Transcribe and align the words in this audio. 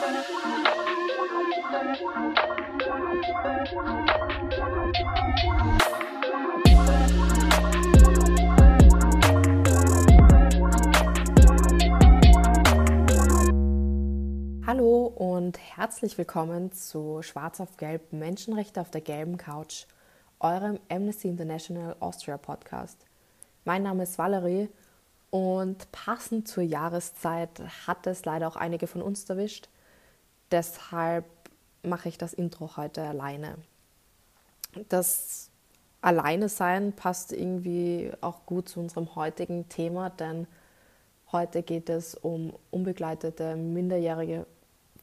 Hallo 0.00 0.14
und 15.16 15.58
herzlich 15.58 16.16
willkommen 16.16 16.70
zu 16.70 17.22
Schwarz 17.22 17.60
auf 17.60 17.76
Gelb 17.76 18.12
Menschenrechte 18.12 18.80
auf 18.80 18.92
der 18.92 19.00
gelben 19.00 19.36
Couch, 19.36 19.86
eurem 20.38 20.78
Amnesty 20.88 21.26
International 21.26 21.96
Austria 21.98 22.36
Podcast. 22.36 23.04
Mein 23.64 23.82
Name 23.82 24.04
ist 24.04 24.16
Valerie 24.16 24.68
und 25.30 25.90
passend 25.90 26.46
zur 26.46 26.62
Jahreszeit 26.62 27.60
hat 27.88 28.06
es 28.06 28.24
leider 28.24 28.46
auch 28.46 28.56
einige 28.56 28.86
von 28.86 29.02
uns 29.02 29.28
erwischt. 29.28 29.68
Deshalb 30.50 31.24
mache 31.82 32.08
ich 32.08 32.18
das 32.18 32.32
Intro 32.32 32.76
heute 32.76 33.02
alleine. 33.02 33.56
Das 34.88 35.50
Alleine 36.00 36.48
sein 36.48 36.92
passt 36.92 37.32
irgendwie 37.32 38.12
auch 38.20 38.46
gut 38.46 38.68
zu 38.68 38.80
unserem 38.80 39.16
heutigen 39.16 39.68
Thema, 39.68 40.10
denn 40.10 40.46
heute 41.32 41.62
geht 41.62 41.90
es 41.90 42.14
um 42.14 42.52
unbegleitete 42.70 43.56
minderjährige 43.56 44.46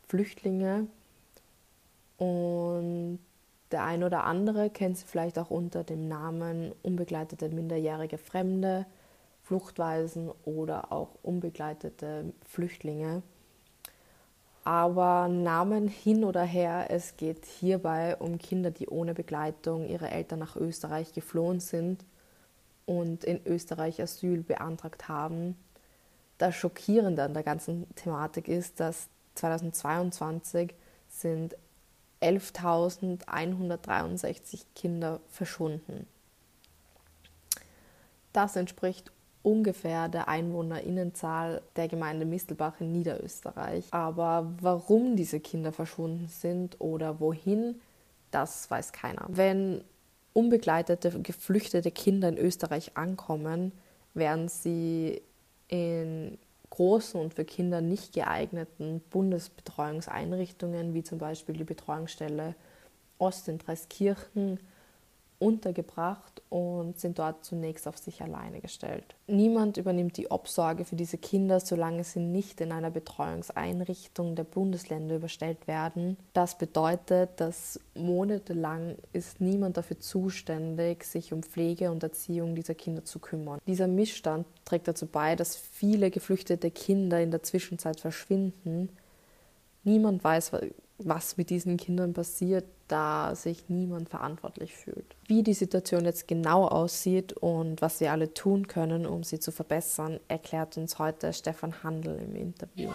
Flüchtlinge 0.07 0.87
und 2.17 3.20
der 3.71 3.84
ein 3.84 4.03
oder 4.03 4.23
andere 4.23 4.70
kennt 4.70 4.98
sie 4.98 5.05
vielleicht 5.05 5.37
auch 5.37 5.49
unter 5.49 5.84
dem 5.84 6.07
Namen 6.07 6.71
unbegleitete 6.81 7.49
minderjährige 7.49 8.17
Fremde, 8.17 8.85
Fluchtweisen 9.43 10.31
oder 10.45 10.91
auch 10.93 11.09
unbegleitete 11.23 12.31
Flüchtlinge. 12.48 13.21
Aber 14.65 15.27
Namen 15.27 15.87
hin 15.87 16.23
oder 16.23 16.43
her, 16.43 16.87
es 16.89 17.17
geht 17.17 17.45
hierbei 17.45 18.15
um 18.17 18.39
Kinder, 18.39 18.71
die 18.71 18.87
ohne 18.87 19.13
Begleitung 19.13 19.87
ihrer 19.87 20.12
Eltern 20.12 20.40
nach 20.40 20.55
Österreich 20.55 21.13
geflohen 21.13 21.59
sind 21.59 22.03
und 22.87 23.23
in 23.23 23.45
Österreich 23.45 24.01
Asyl 24.01 24.41
beantragt 24.41 25.07
haben. 25.07 25.55
Das 26.40 26.55
Schockierende 26.55 27.21
an 27.21 27.35
der 27.35 27.43
ganzen 27.43 27.85
Thematik 27.93 28.48
ist, 28.48 28.79
dass 28.79 29.07
2022 29.35 30.73
sind 31.09 31.55
11.163 32.21 34.63
Kinder 34.73 35.20
verschwunden. 35.29 36.07
Das 38.34 38.55
entspricht 38.55 39.12
ungefähr 39.46 40.10
der 40.10 40.27
Einwohnerinnenzahl 40.27 41.62
der 41.76 41.88
Gemeinde 41.88 42.26
Mistelbach 42.26 42.82
in 42.82 42.91
Niederösterreich. 42.91 43.85
Aber 43.91 44.52
warum 44.60 45.15
diese 45.15 45.40
Kinder 45.40 45.71
verschwunden 45.71 46.27
sind 46.27 46.82
oder 46.82 47.20
wohin, 47.20 47.79
das 48.32 48.70
weiß 48.71 48.91
keiner. 48.91 49.26
Wenn 49.29 49.82
unbegleitete, 50.34 51.21
geflüchtete 51.21 51.91
Kinder 51.91 52.27
in 52.29 52.37
Österreich 52.37 52.98
ankommen, 52.98 53.71
werden 54.15 54.49
sie 54.49 55.21
in 55.68 56.37
großen 56.71 57.20
und 57.21 57.35
für 57.35 57.46
Kinder 57.46 57.82
nicht 57.82 58.13
geeigneten 58.13 59.02
Bundesbetreuungseinrichtungen, 59.12 60.93
wie 60.93 61.04
zum 61.04 61.20
Beispiel 61.20 61.55
die 61.55 61.63
Betreuungsstelle 61.63 62.55
Ost 63.20 63.48
in 63.48 63.59
Dreiskirchen, 63.59 64.59
untergebracht 65.46 66.41
und 66.50 67.00
sind 67.00 67.19
dort 67.19 67.46
zunächst 67.46 67.88
auf 67.88 67.97
sich 68.00 68.24
alleine 68.24 68.62
gestellt. 68.62 69.03
Niemand 69.28 69.78
übernimmt 69.78 70.18
die 70.18 70.31
Obsorge 70.31 70.85
für 70.85 70.96
diese 70.96 71.19
Kinder, 71.19 71.59
solange 71.59 72.03
sie 72.03 72.19
nicht 72.19 72.62
in 72.62 72.72
einer 72.72 72.90
Betreuungseinrichtung 72.90 74.35
der 74.35 74.46
Bundesländer 74.46 75.18
überstellt 75.18 75.68
werden. 75.68 76.18
Das 76.34 76.57
bedeutet, 76.57 77.29
dass 77.38 77.79
monatelang 77.94 78.96
ist 79.13 79.40
niemand 79.40 79.78
dafür 79.78 80.00
zuständig, 80.00 81.03
sich 81.03 81.31
um 81.31 81.44
Pflege 81.44 81.91
und 81.91 82.02
Erziehung 82.02 82.56
dieser 82.56 82.74
Kinder 82.74 83.06
zu 83.06 83.19
kümmern. 83.19 83.59
Dieser 83.68 83.88
Missstand 83.88 84.48
trägt 84.66 84.88
dazu 84.88 85.06
bei, 85.06 85.36
dass 85.36 85.56
viele 85.56 86.09
geflüchtete 86.09 86.72
Kinder 86.72 87.22
in 87.22 87.30
der 87.30 87.44
Zwischenzeit 87.44 88.00
verschwinden. 88.00 88.90
Niemand 89.84 90.24
weiß, 90.24 90.53
was 90.97 91.38
mit 91.38 91.50
diesen 91.50 91.78
Kindern 91.78 92.13
passiert, 92.13 92.66
da 92.88 93.35
sich 93.35 93.69
niemand 93.69 94.09
verantwortlich 94.09 94.73
fühlt. 94.73 95.16
Wie 95.28 95.44
die 95.44 95.53
Situation 95.53 96.06
jetzt 96.06 96.28
genau 96.28 96.67
aussieht 96.67 97.33
und 97.33 97.81
was 97.81 98.00
wir 98.00 98.11
alle 98.11 98.33
tun 98.33 98.67
können, 98.67 99.06
um 99.06 99.23
sie 99.23 99.39
zu 99.39 99.51
verbessern, 99.51 100.19
erklärt 100.28 100.78
uns 100.78 101.00
heute 101.00 101.33
Stefan 101.33 101.83
Handel 101.83 102.19
im 102.19 102.35
Interview. 102.35 102.91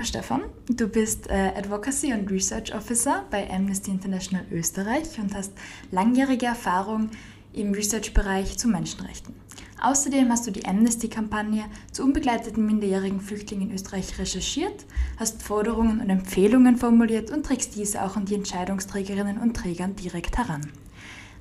Lieber 0.00 0.08
Stefan, 0.08 0.40
du 0.66 0.88
bist 0.88 1.28
äh, 1.28 1.52
Advocacy 1.54 2.14
und 2.14 2.30
Research 2.30 2.74
Officer 2.74 3.26
bei 3.30 3.50
Amnesty 3.50 3.90
International 3.90 4.46
Österreich 4.50 5.18
und 5.18 5.34
hast 5.34 5.52
langjährige 5.90 6.46
Erfahrung 6.46 7.10
im 7.52 7.72
Research-Bereich 7.72 8.56
zu 8.56 8.68
Menschenrechten. 8.68 9.34
Außerdem 9.78 10.30
hast 10.30 10.46
du 10.46 10.52
die 10.52 10.64
Amnesty-Kampagne 10.64 11.66
zu 11.92 12.02
unbegleiteten 12.02 12.64
minderjährigen 12.64 13.20
Flüchtlingen 13.20 13.68
in 13.68 13.74
Österreich 13.74 14.18
recherchiert, 14.18 14.86
hast 15.18 15.42
Forderungen 15.42 16.00
und 16.00 16.08
Empfehlungen 16.08 16.78
formuliert 16.78 17.30
und 17.30 17.44
trägst 17.44 17.76
diese 17.76 18.02
auch 18.02 18.16
an 18.16 18.24
die 18.24 18.36
Entscheidungsträgerinnen 18.36 19.36
und 19.36 19.54
Trägern 19.54 19.96
direkt 19.96 20.38
heran. 20.38 20.72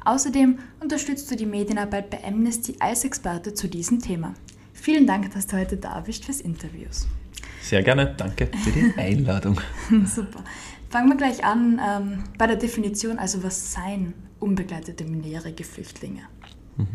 Außerdem 0.03 0.59
unterstützt 0.81 1.31
du 1.31 1.38
die 1.38 1.46
Medienarbeit 1.46 2.09
bei 2.09 2.22
Amnesty 2.26 2.76
als 2.80 3.06
Experte 3.06 3.53
zu 3.53 3.70
diesem 3.70 4.00
Thema. 4.00 4.34
Vielen 4.74 5.08
Dank, 5.08 5.31
dass 5.34 5.47
du 5.47 5.56
heute 5.56 5.78
da 5.78 6.02
bist 6.02 6.26
fürs 6.26 6.41
Interviews. 6.41 7.08
Sehr 7.61 7.83
gerne, 7.83 8.13
danke 8.17 8.49
für 8.63 8.71
die 8.71 8.93
Einladung. 8.97 9.59
Super. 10.05 10.43
Fangen 10.89 11.09
wir 11.09 11.17
gleich 11.17 11.43
an 11.43 11.79
ähm, 11.85 12.23
bei 12.37 12.47
der 12.47 12.55
Definition, 12.55 13.19
also 13.19 13.43
was 13.43 13.73
seien 13.73 14.13
unbegleitete 14.39 15.03
minderjährige 15.03 15.63
Flüchtlinge? 15.63 16.21
Mhm. 16.77 16.87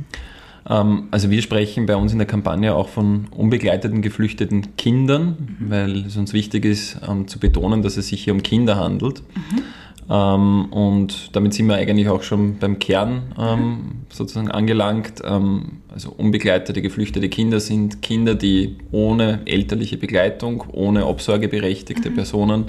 Ähm, 0.69 1.09
also 1.11 1.31
wir 1.31 1.43
sprechen 1.43 1.87
bei 1.87 1.97
uns 1.97 2.13
in 2.13 2.19
der 2.19 2.27
Kampagne 2.27 2.75
auch 2.75 2.89
von 2.89 3.27
unbegleiteten 3.31 4.03
geflüchteten 4.03 4.77
Kindern, 4.77 5.57
mhm. 5.59 5.71
weil 5.71 5.97
es 6.07 6.17
uns 6.17 6.33
wichtig 6.33 6.65
ist 6.65 6.99
ähm, 7.07 7.29
zu 7.29 7.39
betonen, 7.39 7.83
dass 7.83 7.97
es 7.97 8.09
sich 8.09 8.25
hier 8.25 8.33
um 8.33 8.43
Kinder 8.43 8.77
handelt. 8.77 9.23
Mhm. 9.35 9.63
Ähm, 10.11 10.67
und 10.67 11.35
damit 11.35 11.55
sind 11.55 11.67
wir 11.67 11.77
eigentlich 11.77 12.09
auch 12.09 12.23
schon 12.23 12.59
beim 12.59 12.79
Kern 12.79 13.35
ähm, 13.39 13.79
sozusagen 14.11 14.51
angelangt. 14.51 15.23
Ähm, 15.25 15.79
also 15.93 16.13
unbegleitete, 16.17 16.83
geflüchtete 16.83 17.29
Kinder 17.29 17.61
sind 17.61 18.03
Kinder, 18.03 18.35
die 18.35 18.77
ohne 18.91 19.41
elterliche 19.47 19.97
Begleitung, 19.97 20.65
ohne 20.73 21.07
obsorgeberechtigte 21.07 22.11
mhm. 22.11 22.15
Personen 22.15 22.65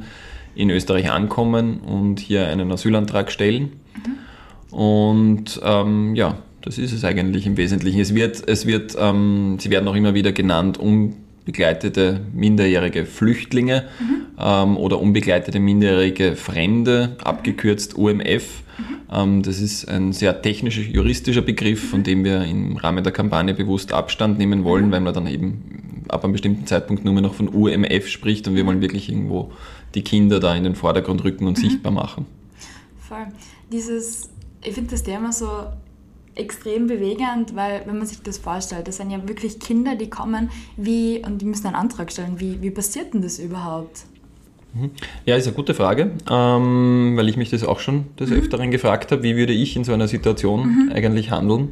in 0.55 0.69
Österreich 0.69 1.11
ankommen 1.11 1.79
und 1.79 2.19
hier 2.19 2.47
einen 2.47 2.71
Asylantrag 2.71 3.31
stellen. 3.31 3.73
Mhm. 4.71 4.75
Und 4.77 5.61
ähm, 5.63 6.15
ja, 6.15 6.37
das 6.61 6.77
ist 6.77 6.93
es 6.93 7.03
eigentlich 7.03 7.45
im 7.45 7.57
Wesentlichen. 7.57 7.99
Es 7.99 8.15
wird, 8.15 8.47
es 8.47 8.65
wird, 8.65 8.95
ähm, 8.97 9.57
sie 9.59 9.69
werden 9.69 9.87
auch 9.87 9.95
immer 9.95 10.13
wieder 10.13 10.31
genannt, 10.31 10.77
um 10.79 11.15
unbegleitete 11.45 12.21
minderjährige 12.33 13.05
Flüchtlinge 13.05 13.83
mhm. 13.99 14.25
ähm, 14.39 14.77
oder 14.77 14.99
unbegleitete 14.99 15.59
minderjährige 15.59 16.35
Fremde, 16.35 17.15
abgekürzt 17.23 17.95
UMF. 17.95 18.63
Mhm. 19.11 19.43
Das 19.43 19.61
ist 19.61 19.87
ein 19.87 20.11
sehr 20.11 20.41
technischer, 20.41 20.81
juristischer 20.81 21.43
Begriff, 21.43 21.89
von 21.89 22.03
dem 22.03 22.23
wir 22.23 22.43
im 22.43 22.77
Rahmen 22.77 23.03
der 23.03 23.13
Kampagne 23.13 23.53
bewusst 23.53 23.93
Abstand 23.93 24.39
nehmen 24.39 24.63
wollen, 24.63 24.91
weil 24.91 25.01
man 25.01 25.13
dann 25.13 25.27
eben 25.27 26.05
ab 26.09 26.23
einem 26.23 26.33
bestimmten 26.33 26.65
Zeitpunkt 26.65 27.05
nur 27.05 27.13
mehr 27.13 27.21
noch 27.21 27.35
von 27.35 27.47
UMF 27.47 28.07
spricht 28.07 28.47
und 28.47 28.55
wir 28.55 28.65
wollen 28.65 28.81
wirklich 28.81 29.09
irgendwo 29.09 29.51
die 29.93 30.01
Kinder 30.01 30.39
da 30.39 30.55
in 30.55 30.63
den 30.63 30.75
Vordergrund 30.75 31.23
rücken 31.23 31.47
und 31.47 31.57
mhm. 31.57 31.61
sichtbar 31.61 31.91
machen. 31.91 32.25
Voll. 32.97 33.27
Dieses, 33.71 34.29
ich 34.63 34.73
finde 34.73 34.91
das 34.91 35.03
Thema 35.03 35.31
so 35.31 35.47
extrem 36.35 36.87
bewegend, 36.87 37.55
weil 37.55 37.81
wenn 37.85 37.97
man 37.97 38.07
sich 38.07 38.21
das 38.21 38.37
vorstellt, 38.37 38.87
das 38.87 38.97
sind 38.97 39.09
ja 39.09 39.27
wirklich 39.27 39.59
Kinder, 39.59 39.95
die 39.95 40.09
kommen, 40.09 40.49
wie, 40.77 41.21
und 41.25 41.41
die 41.41 41.45
müssen 41.45 41.67
einen 41.67 41.75
Antrag 41.75 42.11
stellen. 42.11 42.39
Wie, 42.39 42.61
wie 42.61 42.71
passiert 42.71 43.13
denn 43.13 43.21
das 43.21 43.39
überhaupt? 43.39 44.05
Mhm. 44.73 44.91
Ja, 45.25 45.35
ist 45.35 45.47
eine 45.47 45.55
gute 45.55 45.73
Frage, 45.73 46.11
ähm, 46.29 47.13
weil 47.15 47.29
ich 47.29 47.37
mich 47.37 47.49
das 47.49 47.63
auch 47.63 47.79
schon 47.79 48.05
des 48.19 48.29
mhm. 48.29 48.37
Öfteren 48.37 48.71
gefragt 48.71 49.11
habe, 49.11 49.23
wie 49.23 49.37
würde 49.37 49.53
ich 49.53 49.75
in 49.75 49.83
so 49.83 49.93
einer 49.93 50.07
Situation 50.07 50.87
mhm. 50.87 50.91
eigentlich 50.93 51.31
handeln? 51.31 51.69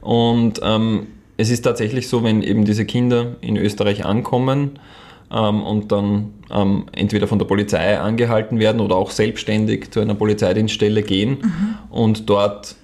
Und 0.00 0.60
ähm, 0.62 1.06
es 1.36 1.50
ist 1.50 1.62
tatsächlich 1.62 2.08
so, 2.08 2.22
wenn 2.24 2.42
eben 2.42 2.64
diese 2.64 2.86
Kinder 2.86 3.36
in 3.42 3.56
Österreich 3.56 4.04
ankommen 4.06 4.78
ähm, 5.30 5.62
und 5.62 5.92
dann 5.92 6.32
ähm, 6.50 6.84
entweder 6.92 7.26
von 7.26 7.38
der 7.38 7.46
Polizei 7.46 7.98
angehalten 7.98 8.58
werden 8.58 8.80
oder 8.80 8.96
auch 8.96 9.10
selbstständig 9.10 9.90
zu 9.90 10.00
einer 10.00 10.14
Polizeidienststelle 10.14 11.02
gehen 11.02 11.38
mhm. 11.42 11.74
und 11.90 12.30
dort 12.30 12.76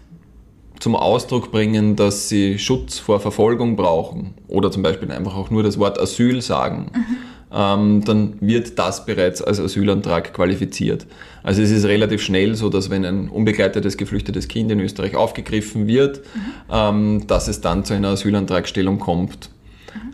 zum 0.81 0.97
Ausdruck 0.97 1.51
bringen, 1.51 1.97
dass 1.97 2.29
sie 2.29 2.59
Schutz 2.59 2.99
vor 2.99 3.21
Verfolgung 3.21 3.77
brauchen 3.77 4.35
oder 4.49 4.71
zum 4.71 4.83
Beispiel 4.83 5.11
einfach 5.11 5.37
auch 5.37 5.51
nur 5.51 5.63
das 5.63 5.79
Wort 5.79 5.99
Asyl 5.99 6.43
sagen, 6.43 6.91
mhm. 6.95 7.17
ähm, 7.53 8.05
dann 8.05 8.35
wird 8.41 8.79
das 8.79 9.07
bereits 9.07 9.43
als 9.43 9.61
Asylantrag 9.61 10.35
qualifiziert. 10.35 11.07
Also 11.43 11.63
es 11.63 11.71
ist 11.71 11.85
relativ 11.85 12.23
schnell 12.23 12.55
so, 12.55 12.69
dass 12.69 12.91
wenn 12.91 13.05
ein 13.05 13.29
unbegleitetes 13.29 13.97
geflüchtetes 13.97 14.49
Kind 14.49 14.71
in 14.71 14.81
Österreich 14.81 15.17
aufgegriffen 15.17 15.87
wird, 15.87 16.19
mhm. 16.19 16.41
ähm, 16.71 17.27
dass 17.27 17.49
es 17.49 17.61
dann 17.61 17.85
zu 17.85 17.95
einer 17.95 18.09
Asylantragstellung 18.09 18.99
kommt. 18.99 19.51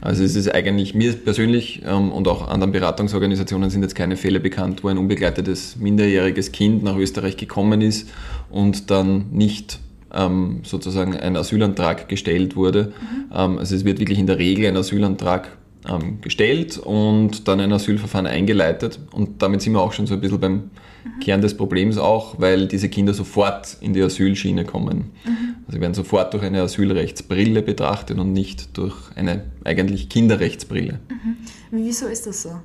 Also 0.00 0.24
es 0.24 0.36
ist 0.36 0.52
eigentlich 0.52 0.94
mir 0.94 1.12
persönlich 1.12 1.82
ähm, 1.86 2.12
und 2.12 2.28
auch 2.28 2.48
anderen 2.48 2.72
Beratungsorganisationen 2.72 3.70
sind 3.70 3.82
jetzt 3.82 3.94
keine 3.94 4.16
Fälle 4.16 4.40
bekannt, 4.40 4.84
wo 4.84 4.88
ein 4.88 4.98
unbegleitetes 4.98 5.76
minderjähriges 5.76 6.52
Kind 6.52 6.82
nach 6.82 6.96
Österreich 6.96 7.36
gekommen 7.36 7.80
ist 7.80 8.08
und 8.50 8.90
dann 8.90 9.26
nicht 9.30 9.78
ähm, 10.14 10.60
sozusagen 10.62 11.16
ein 11.16 11.36
Asylantrag 11.36 12.08
gestellt 12.08 12.56
wurde. 12.56 12.92
Mhm. 13.00 13.24
Ähm, 13.34 13.58
also 13.58 13.74
es 13.74 13.84
wird 13.84 13.98
wirklich 13.98 14.18
in 14.18 14.26
der 14.26 14.38
Regel 14.38 14.66
ein 14.66 14.76
Asylantrag 14.76 15.56
ähm, 15.88 16.20
gestellt 16.20 16.78
und 16.78 17.48
dann 17.48 17.60
ein 17.60 17.72
Asylverfahren 17.72 18.26
eingeleitet. 18.26 18.98
Und 19.12 19.42
damit 19.42 19.62
sind 19.62 19.72
wir 19.72 19.80
auch 19.80 19.92
schon 19.92 20.06
so 20.06 20.14
ein 20.14 20.20
bisschen 20.20 20.40
beim 20.40 20.52
mhm. 20.52 21.20
Kern 21.20 21.40
des 21.40 21.56
Problems 21.56 21.98
auch, 21.98 22.38
weil 22.38 22.68
diese 22.68 22.88
Kinder 22.88 23.14
sofort 23.14 23.76
in 23.80 23.92
die 23.92 24.02
Asylschiene 24.02 24.64
kommen. 24.64 25.10
Mhm. 25.24 25.54
Also 25.66 25.76
sie 25.76 25.80
werden 25.80 25.94
sofort 25.94 26.34
durch 26.34 26.42
eine 26.42 26.62
Asylrechtsbrille 26.62 27.62
betrachtet 27.62 28.18
und 28.18 28.32
nicht 28.32 28.76
durch 28.76 28.96
eine 29.16 29.44
eigentlich 29.64 30.08
Kinderrechtsbrille. 30.08 31.00
Mhm. 31.08 31.36
Wieso 31.70 32.06
ist 32.06 32.26
das 32.26 32.42
so? 32.42 32.60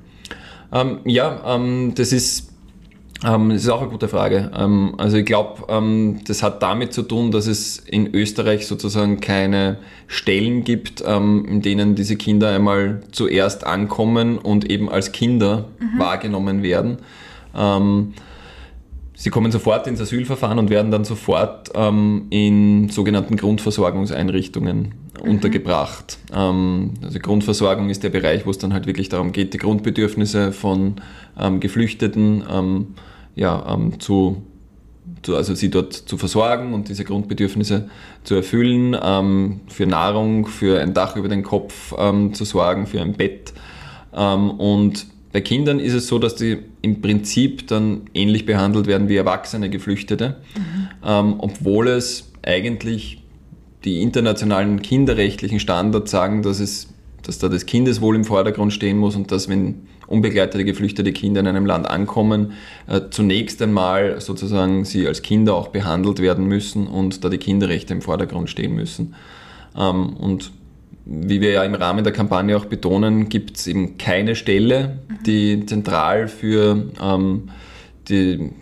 Ähm, 0.72 1.00
ja, 1.04 1.56
ähm, 1.56 1.92
das 1.94 2.12
ist 2.12 2.47
ähm, 3.24 3.50
das 3.50 3.62
ist 3.62 3.68
auch 3.68 3.80
eine 3.80 3.90
gute 3.90 4.08
Frage. 4.08 4.50
Ähm, 4.56 4.94
also 4.96 5.16
ich 5.16 5.26
glaube, 5.26 5.64
ähm, 5.68 6.20
das 6.26 6.42
hat 6.42 6.62
damit 6.62 6.92
zu 6.92 7.02
tun, 7.02 7.30
dass 7.32 7.46
es 7.46 7.78
in 7.78 8.14
Österreich 8.14 8.66
sozusagen 8.66 9.20
keine 9.20 9.78
Stellen 10.06 10.62
gibt, 10.62 11.02
ähm, 11.04 11.44
in 11.46 11.60
denen 11.62 11.94
diese 11.96 12.16
Kinder 12.16 12.50
einmal 12.50 13.00
zuerst 13.10 13.66
ankommen 13.66 14.38
und 14.38 14.70
eben 14.70 14.88
als 14.88 15.10
Kinder 15.10 15.64
mhm. 15.80 15.98
wahrgenommen 15.98 16.62
werden. 16.62 16.98
Ähm, 17.56 18.14
sie 19.14 19.30
kommen 19.30 19.50
sofort 19.50 19.88
ins 19.88 20.00
Asylverfahren 20.00 20.60
und 20.60 20.70
werden 20.70 20.92
dann 20.92 21.04
sofort 21.04 21.70
ähm, 21.74 22.26
in 22.30 22.88
sogenannten 22.88 23.36
Grundversorgungseinrichtungen 23.36 24.94
mhm. 25.28 25.34
untergebracht. 25.34 26.18
also 26.30 27.18
Grundversorgung 27.20 27.90
ist 27.90 28.02
der 28.02 28.10
Bereich, 28.10 28.46
wo 28.46 28.50
es 28.50 28.58
dann 28.58 28.72
halt 28.72 28.86
wirklich 28.86 29.08
darum 29.08 29.32
geht, 29.32 29.54
die 29.54 29.58
Grundbedürfnisse 29.58 30.52
von 30.52 30.96
Geflüchteten 31.60 32.42
ja, 33.38 33.64
ähm, 33.72 34.00
zu, 34.00 34.42
zu, 35.22 35.36
also 35.36 35.54
sie 35.54 35.70
dort 35.70 35.92
zu 35.92 36.18
versorgen 36.18 36.74
und 36.74 36.88
diese 36.88 37.04
Grundbedürfnisse 37.04 37.88
zu 38.24 38.34
erfüllen, 38.34 38.96
ähm, 39.00 39.60
für 39.68 39.86
Nahrung, 39.86 40.46
für 40.46 40.80
ein 40.80 40.92
Dach 40.92 41.16
über 41.16 41.28
den 41.28 41.44
Kopf 41.44 41.94
ähm, 41.96 42.34
zu 42.34 42.44
sorgen, 42.44 42.86
für 42.86 43.00
ein 43.00 43.12
Bett. 43.12 43.52
Ähm, 44.12 44.50
und 44.50 45.06
bei 45.32 45.40
Kindern 45.40 45.78
ist 45.78 45.94
es 45.94 46.08
so, 46.08 46.18
dass 46.18 46.34
die 46.34 46.58
im 46.82 47.00
Prinzip 47.00 47.68
dann 47.68 48.02
ähnlich 48.12 48.44
behandelt 48.44 48.86
werden 48.86 49.08
wie 49.08 49.16
erwachsene 49.16 49.70
Geflüchtete, 49.70 50.36
mhm. 50.56 50.88
Ähm, 51.06 51.34
obwohl 51.38 51.88
es 51.88 52.32
eigentlich 52.42 53.22
die 53.84 54.02
internationalen 54.02 54.82
kinderrechtlichen 54.82 55.60
Standards 55.60 56.10
sagen, 56.10 56.42
dass 56.42 56.60
es 56.60 56.88
dass 57.28 57.38
da 57.38 57.50
das 57.50 57.66
Kindeswohl 57.66 58.16
im 58.16 58.24
Vordergrund 58.24 58.72
stehen 58.72 58.96
muss 58.96 59.14
und 59.14 59.30
dass, 59.30 59.50
wenn 59.50 59.86
unbegleitete 60.06 60.64
geflüchtete 60.64 61.12
Kinder 61.12 61.40
in 61.40 61.46
einem 61.46 61.66
Land 61.66 61.88
ankommen, 61.88 62.52
äh, 62.86 63.02
zunächst 63.10 63.60
einmal 63.60 64.22
sozusagen 64.22 64.86
sie 64.86 65.06
als 65.06 65.20
Kinder 65.20 65.54
auch 65.54 65.68
behandelt 65.68 66.20
werden 66.20 66.46
müssen 66.46 66.86
und 66.86 67.22
da 67.24 67.28
die 67.28 67.36
Kinderrechte 67.36 67.92
im 67.92 68.00
Vordergrund 68.00 68.48
stehen 68.48 68.74
müssen. 68.74 69.14
Ähm, 69.76 70.14
und 70.16 70.52
wie 71.04 71.42
wir 71.42 71.50
ja 71.50 71.64
im 71.64 71.74
Rahmen 71.74 72.02
der 72.02 72.14
Kampagne 72.14 72.56
auch 72.56 72.64
betonen, 72.64 73.28
gibt 73.28 73.58
es 73.58 73.66
eben 73.66 73.98
keine 73.98 74.34
Stelle, 74.34 74.98
die 75.26 75.66
zentral 75.66 76.28
für, 76.28 76.90
ähm, 77.02 77.50
die, 78.08 78.52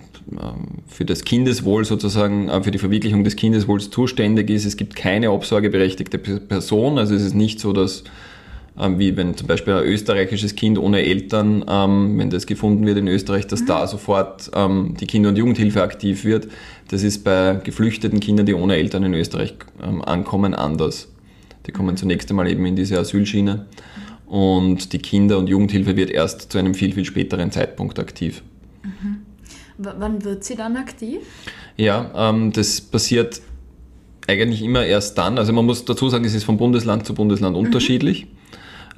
für 0.88 1.04
das 1.04 1.24
Kindeswohl 1.24 1.84
sozusagen, 1.84 2.48
äh, 2.48 2.62
für 2.62 2.70
die 2.70 2.78
Verwirklichung 2.78 3.24
des 3.24 3.36
Kindeswohls 3.36 3.90
zuständig 3.90 4.50
ist. 4.50 4.64
Es 4.64 4.76
gibt 4.76 4.96
keine 4.96 5.30
obsorgeberechtigte 5.30 6.18
Person, 6.18 6.98
also 6.98 7.14
es 7.14 7.22
ist 7.22 7.34
nicht 7.34 7.60
so, 7.60 7.72
dass 7.72 8.04
ähm, 8.78 8.98
wie 8.98 9.16
wenn 9.16 9.36
zum 9.36 9.46
Beispiel 9.46 9.74
ein 9.74 9.84
österreichisches 9.84 10.54
Kind 10.54 10.78
ohne 10.78 11.02
Eltern, 11.02 11.64
ähm, 11.68 12.18
wenn 12.18 12.30
das 12.30 12.46
gefunden 12.46 12.84
wird 12.86 12.98
in 12.98 13.08
Österreich, 13.08 13.46
dass 13.46 13.62
mhm. 13.62 13.66
da 13.66 13.86
sofort 13.86 14.50
ähm, 14.54 14.94
die 15.00 15.06
Kinder- 15.06 15.30
und 15.30 15.38
Jugendhilfe 15.38 15.82
aktiv 15.82 16.24
wird. 16.24 16.48
Das 16.88 17.02
ist 17.02 17.24
bei 17.24 17.58
geflüchteten 17.62 18.20
Kindern, 18.20 18.46
die 18.46 18.54
ohne 18.54 18.76
Eltern 18.76 19.04
in 19.04 19.14
Österreich 19.14 19.54
ankommen, 19.80 20.54
anders. 20.54 21.08
Die 21.66 21.72
kommen 21.72 21.92
mhm. 21.92 21.96
zunächst 21.96 22.30
einmal 22.30 22.50
eben 22.50 22.66
in 22.66 22.76
diese 22.76 22.98
Asylschiene 22.98 23.66
und 24.26 24.92
die 24.92 24.98
Kinder- 24.98 25.38
und 25.38 25.48
Jugendhilfe 25.48 25.96
wird 25.96 26.10
erst 26.10 26.52
zu 26.52 26.58
einem 26.58 26.74
viel, 26.74 26.92
viel 26.92 27.04
späteren 27.04 27.52
Zeitpunkt 27.52 27.98
aktiv. 27.98 28.42
Mhm. 28.82 29.25
Wann 29.78 30.24
wird 30.24 30.44
sie 30.44 30.56
dann 30.56 30.76
aktiv? 30.76 31.18
Ja, 31.76 32.10
ähm, 32.14 32.52
das 32.52 32.80
passiert 32.80 33.40
eigentlich 34.26 34.62
immer 34.62 34.84
erst 34.84 35.18
dann. 35.18 35.38
Also 35.38 35.52
man 35.52 35.66
muss 35.66 35.84
dazu 35.84 36.08
sagen, 36.08 36.24
es 36.24 36.34
ist 36.34 36.44
von 36.44 36.56
Bundesland 36.56 37.06
zu 37.06 37.14
Bundesland 37.14 37.56
mhm. 37.56 37.64
unterschiedlich. 37.64 38.26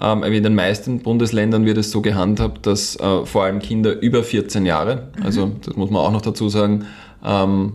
Ähm, 0.01 0.23
in 0.23 0.43
den 0.43 0.55
meisten 0.55 1.01
Bundesländern 1.01 1.65
wird 1.65 1.79
es 1.79 1.91
so 1.91 2.01
gehandhabt, 2.01 2.67
dass 2.67 2.97
äh, 2.97 3.27
vor 3.27 3.45
allem 3.45 3.59
Kinder 3.59 4.01
über 4.01 4.23
14 4.23 4.65
Jahre, 4.65 5.09
mhm. 5.17 5.23
also 5.25 5.51
das 5.65 5.77
muss 5.77 5.91
man 5.91 6.03
auch 6.03 6.13
noch 6.13 6.23
dazu 6.23 6.49
sagen, 6.49 6.87
ähm, 7.25 7.73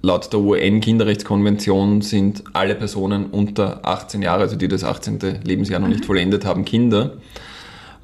laut 0.00 0.32
der 0.32 0.40
UN-Kinderrechtskonvention 0.40 2.00
sind 2.00 2.42
alle 2.54 2.74
Personen 2.74 3.26
unter 3.26 3.86
18 3.86 4.22
Jahre, 4.22 4.42
also 4.42 4.56
die 4.56 4.68
das 4.68 4.82
18. 4.82 5.42
Lebensjahr 5.44 5.78
noch 5.78 5.88
mhm. 5.88 5.94
nicht 5.94 6.06
vollendet 6.06 6.46
haben, 6.46 6.64
Kinder. 6.64 7.18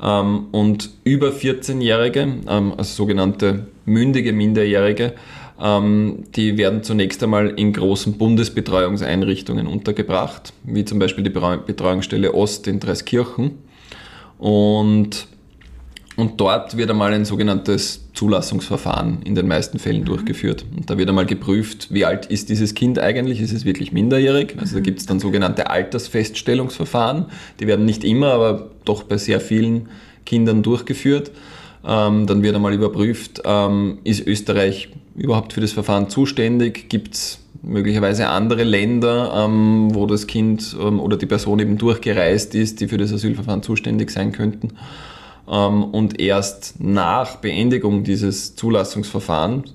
Ähm, 0.02 0.46
und 0.52 0.90
über 1.04 1.28
14-Jährige, 1.28 2.20
ähm, 2.48 2.74
also 2.76 2.94
sogenannte 2.94 3.66
mündige 3.84 4.32
Minderjährige, 4.32 5.14
ähm, 5.60 6.24
die 6.36 6.56
werden 6.56 6.82
zunächst 6.82 7.22
einmal 7.22 7.50
in 7.50 7.72
großen 7.72 8.16
Bundesbetreuungseinrichtungen 8.16 9.66
untergebracht, 9.66 10.52
wie 10.62 10.84
zum 10.84 10.98
Beispiel 10.98 11.24
die 11.24 11.30
Betreuungsstelle 11.30 12.32
Ost 12.34 12.68
in 12.68 12.78
Dreiskirchen. 12.78 13.58
Und, 14.38 15.26
und 16.18 16.40
dort 16.40 16.76
wird 16.76 16.90
einmal 16.90 17.12
ein 17.12 17.24
sogenanntes 17.24 18.00
Zulassungsverfahren 18.12 19.22
in 19.22 19.36
den 19.36 19.46
meisten 19.46 19.78
Fällen 19.78 20.00
mhm. 20.00 20.06
durchgeführt. 20.06 20.64
Und 20.76 20.90
da 20.90 20.98
wird 20.98 21.08
einmal 21.08 21.26
geprüft, 21.26 21.94
wie 21.94 22.04
alt 22.04 22.26
ist 22.26 22.48
dieses 22.48 22.74
Kind 22.74 22.98
eigentlich? 22.98 23.40
Ist 23.40 23.52
es 23.52 23.64
wirklich 23.64 23.92
minderjährig? 23.92 24.56
Also 24.58 24.74
da 24.74 24.80
mhm. 24.80 24.82
gibt 24.82 24.98
es 24.98 25.06
dann 25.06 25.20
sogenannte 25.20 25.70
Altersfeststellungsverfahren. 25.70 27.26
Die 27.60 27.68
werden 27.68 27.84
nicht 27.84 28.02
immer, 28.02 28.32
aber 28.32 28.68
doch 28.84 29.04
bei 29.04 29.16
sehr 29.16 29.40
vielen 29.40 29.90
Kindern 30.26 30.64
durchgeführt. 30.64 31.30
Ähm, 31.86 32.26
dann 32.26 32.42
wird 32.42 32.56
einmal 32.56 32.74
überprüft, 32.74 33.42
ähm, 33.44 33.98
ist 34.02 34.26
Österreich 34.26 34.88
überhaupt 35.14 35.52
für 35.52 35.60
das 35.60 35.70
Verfahren 35.70 36.10
zuständig? 36.10 36.88
Gibt 36.88 37.14
es 37.14 37.38
möglicherweise 37.62 38.26
andere 38.26 38.64
Länder, 38.64 39.44
ähm, 39.46 39.94
wo 39.94 40.06
das 40.06 40.26
Kind 40.26 40.76
ähm, 40.80 40.98
oder 40.98 41.16
die 41.16 41.26
Person 41.26 41.60
eben 41.60 41.78
durchgereist 41.78 42.56
ist, 42.56 42.80
die 42.80 42.88
für 42.88 42.98
das 42.98 43.12
Asylverfahren 43.12 43.62
zuständig 43.62 44.10
sein 44.10 44.32
könnten? 44.32 44.72
Ähm, 45.50 45.84
und 45.84 46.20
erst 46.20 46.80
nach 46.80 47.36
Beendigung 47.36 48.04
dieses 48.04 48.56
Zulassungsverfahrens 48.56 49.74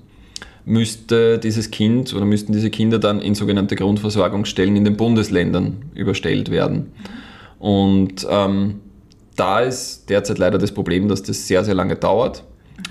müsste 0.66 1.38
dieses 1.38 1.70
Kind 1.70 2.14
oder 2.14 2.24
müssten 2.24 2.52
diese 2.52 2.70
Kinder 2.70 2.98
dann 2.98 3.20
in 3.20 3.34
sogenannte 3.34 3.76
Grundversorgungsstellen 3.76 4.76
in 4.76 4.84
den 4.84 4.96
Bundesländern 4.96 5.82
überstellt 5.94 6.50
werden. 6.50 6.92
Und 7.58 8.26
ähm, 8.30 8.80
da 9.36 9.60
ist 9.60 10.08
derzeit 10.08 10.38
leider 10.38 10.58
das 10.58 10.72
Problem, 10.72 11.08
dass 11.08 11.22
das 11.22 11.46
sehr, 11.46 11.64
sehr 11.64 11.74
lange 11.74 11.96
dauert 11.96 12.44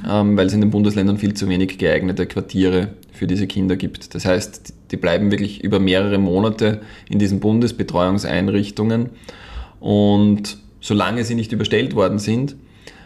ähm, 0.08 0.38
weil 0.38 0.48
es 0.48 0.54
in 0.54 0.62
den 0.62 0.70
Bundesländern 0.70 1.18
viel 1.18 1.34
zu 1.34 1.48
wenig 1.50 1.78
geeignete 1.78 2.26
Quartiere 2.26 2.90
für 3.12 3.28
diese 3.28 3.48
Kinder 3.48 3.76
gibt. 3.76 4.16
Das 4.16 4.26
heißt, 4.26 4.74
die 4.92 4.98
bleiben 4.98 5.32
wirklich 5.32 5.64
über 5.64 5.80
mehrere 5.80 6.18
Monate 6.18 6.82
in 7.10 7.20
diesen 7.20 7.40
Bundesbetreuungseinrichtungen 7.40 9.10
und 9.80 10.58
solange 10.82 11.24
sie 11.24 11.36
nicht 11.36 11.52
überstellt 11.52 11.96
worden 11.96 12.20
sind, 12.20 12.56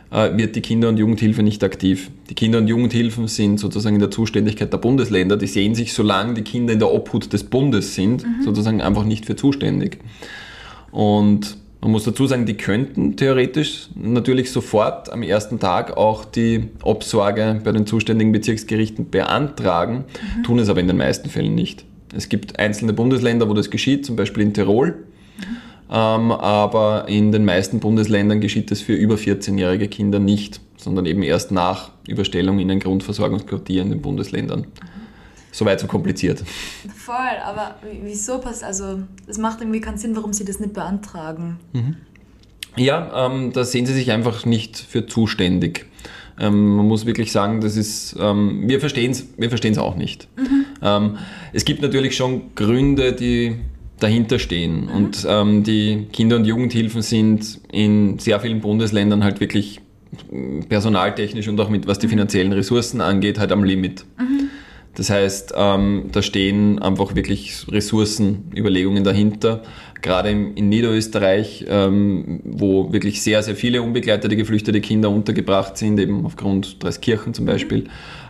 wird 0.10 0.56
die 0.56 0.62
Kinder- 0.62 0.90
und 0.90 0.98
Jugendhilfe 0.98 1.44
nicht 1.44 1.64
aktiv. 1.64 2.10
Die 2.30 2.34
Kinder- 2.34 2.60
und 2.60 2.68
Jugendhilfen 2.68 3.28
sind 3.28 3.60
sozusagen 3.60 3.96
in 3.96 4.00
der 4.00 4.12
Zuständigkeit 4.12 4.72
der 4.72 4.78
Bundesländer. 4.78 5.36
Die 5.38 5.48
sehen 5.48 5.76
sich, 5.76 5.94
solange 5.94 6.34
die 6.34 6.44
Kinder 6.44 6.74
in 6.74 6.80
der 6.80 6.94
Obhut 6.94 7.34
des 7.34 7.44
Bundes 7.44 7.96
sind, 7.96 8.24
mhm. 8.24 8.44
sozusagen 8.44 8.82
einfach 8.82 9.04
nicht 9.04 9.26
für 9.26 9.36
zuständig. 9.36 10.00
Und 10.92 11.58
man 11.82 11.92
muss 11.92 12.06
dazu 12.06 12.26
sagen, 12.26 12.46
die 12.46 12.56
könnten 12.56 13.18
theoretisch 13.18 13.90
natürlich 13.96 14.52
sofort 14.52 15.12
am 15.12 15.24
ersten 15.24 15.60
Tag 15.60 15.96
auch 15.96 16.26
die 16.26 16.70
Obsorge 16.84 17.62
bei 17.64 17.72
den 17.72 17.86
zuständigen 17.86 18.32
Bezirksgerichten 18.32 19.10
beantragen, 19.10 20.06
mhm. 20.38 20.44
tun 20.44 20.60
es 20.60 20.70
aber 20.70 20.80
in 20.80 20.88
den 20.88 20.98
meisten 20.98 21.30
Fällen 21.30 21.54
nicht. 21.54 21.86
Es 22.16 22.30
gibt 22.30 22.58
einzelne 22.60 22.94
Bundesländer, 22.94 23.50
wo 23.50 23.54
das 23.54 23.70
geschieht, 23.70 24.06
zum 24.06 24.16
Beispiel 24.16 24.44
in 24.44 24.54
Tirol, 24.54 25.06
mhm. 25.38 25.66
Ähm, 25.89 26.32
aber 26.32 27.08
in 27.08 27.32
den 27.32 27.46
meisten 27.46 27.79
Bundesländern 27.79 28.41
geschieht 28.41 28.72
das 28.72 28.82
für 28.82 28.94
über 28.94 29.15
14-jährige 29.15 29.88
Kinder 29.88 30.20
nicht, 30.20 30.60
sondern 30.75 31.06
eben 31.06 31.24
erst 31.24 31.51
nach 31.51 31.91
Überstellung 32.08 32.60
in 32.60 32.70
ein 32.72 32.79
Grundversorgungsquartier 32.79 33.82
in 33.82 33.89
den 33.89 34.01
Bundesländern. 34.01 34.67
Soweit 35.51 35.79
so 35.79 35.88
kompliziert. 35.88 36.44
Voll, 36.96 37.15
aber 37.44 37.75
wieso 38.03 38.39
passt, 38.39 38.63
also 38.63 39.00
es 39.27 39.38
macht 39.38 39.62
irgendwie 39.62 39.82
keinen 39.82 39.98
Sinn, 39.98 40.15
warum 40.15 40.34
sie 40.34 40.46
das 40.46 40.60
nicht 40.60 40.74
beantragen. 40.74 41.60
Mhm. 41.74 41.96
Ja, 42.75 43.25
ähm, 43.25 43.53
da 43.53 43.63
sehen 43.63 43.86
sie 43.86 43.94
sich 43.94 44.12
einfach 44.12 44.46
nicht 44.46 44.77
für 44.77 45.08
zuständig. 45.08 45.88
Ähm, 46.39 46.75
man 46.75 46.88
muss 46.88 47.06
wirklich 47.06 47.32
sagen, 47.32 47.62
das 47.62 47.75
ist, 47.75 48.15
ähm, 48.20 48.67
wir 48.67 48.79
verstehen 48.79 49.12
es 49.12 49.27
wir 49.38 49.50
verstehen's 49.50 49.79
auch 49.79 49.96
nicht. 49.96 50.27
Mhm. 50.38 50.65
Ähm, 50.82 51.17
es 51.53 51.65
gibt 51.65 51.82
natürlich 51.82 52.15
schon 52.15 52.53
Gründe, 52.53 53.13
die 53.13 53.56
dahinter 54.00 54.39
stehen. 54.39 54.86
Mhm. 54.86 54.89
Und 54.89 55.27
ähm, 55.30 55.63
die 55.63 56.08
Kinder- 56.12 56.36
und 56.36 56.46
Jugendhilfen 56.46 57.01
sind 57.01 57.60
in 57.72 58.20
sehr 58.20 58.39
vielen 58.39 58.62
Bundesländern 58.62 59.24
halt 59.24 59.39
wirklich 59.39 59.82
personaltechnisch 60.70 61.48
und 61.48 61.60
auch 61.60 61.70
mit 61.70 61.88
was 61.88 62.00
die 62.00 62.08
mhm. 62.08 62.12
finanziellen 62.12 62.54
Ressourcen 62.54 63.01
angeht, 63.01 63.39
halt 63.39 63.51
am 63.51 63.63
Limit. 63.63 64.06
Mhm. 64.18 64.50
Das 64.96 65.12
heißt, 65.12 65.54
ähm, 65.56 66.06
da 66.12 66.24
stehen 66.24 66.80
einfach 66.80 67.13
wirklich 67.13 67.68
Ressourcenüberlegungen 67.70 69.04
dahinter. 69.04 69.62
Gerade 70.01 70.32
in, 70.32 70.56
in 70.56 70.70
Niederösterreich, 70.70 71.66
ähm, 71.70 72.39
wo 72.44 72.92
wirklich 72.92 73.22
sehr, 73.22 73.44
sehr 73.44 73.56
viele 73.56 73.84
unbegleitete 73.84 74.36
geflüchtete 74.36 74.82
Kinder 74.82 75.12
untergebracht 75.12 75.77
sind, 75.77 76.00
eben 76.00 76.25
aufgrund 76.25 76.84
Dreiskirchen 76.84 77.36
zum 77.36 77.46
Beispiel, 77.46 77.86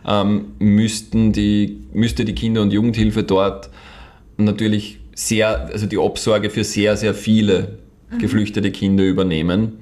ähm, 0.06 0.48
müssten 0.60 1.32
die, 1.32 1.84
müsste 1.94 2.26
die 2.26 2.36
Kinder- 2.36 2.64
und 2.64 2.74
Jugendhilfe 2.74 3.24
dort 3.24 3.70
natürlich 4.36 5.00
sehr, 5.18 5.66
also 5.72 5.88
die 5.88 5.98
Obsorge 5.98 6.52
für 6.52 6.64
sehr, 6.64 6.96
sehr 6.96 7.16
viele 7.16 7.80
mhm. 8.12 8.20
geflüchtete 8.20 8.70
Kinder 8.72 9.04
übernehmen. 9.04 9.80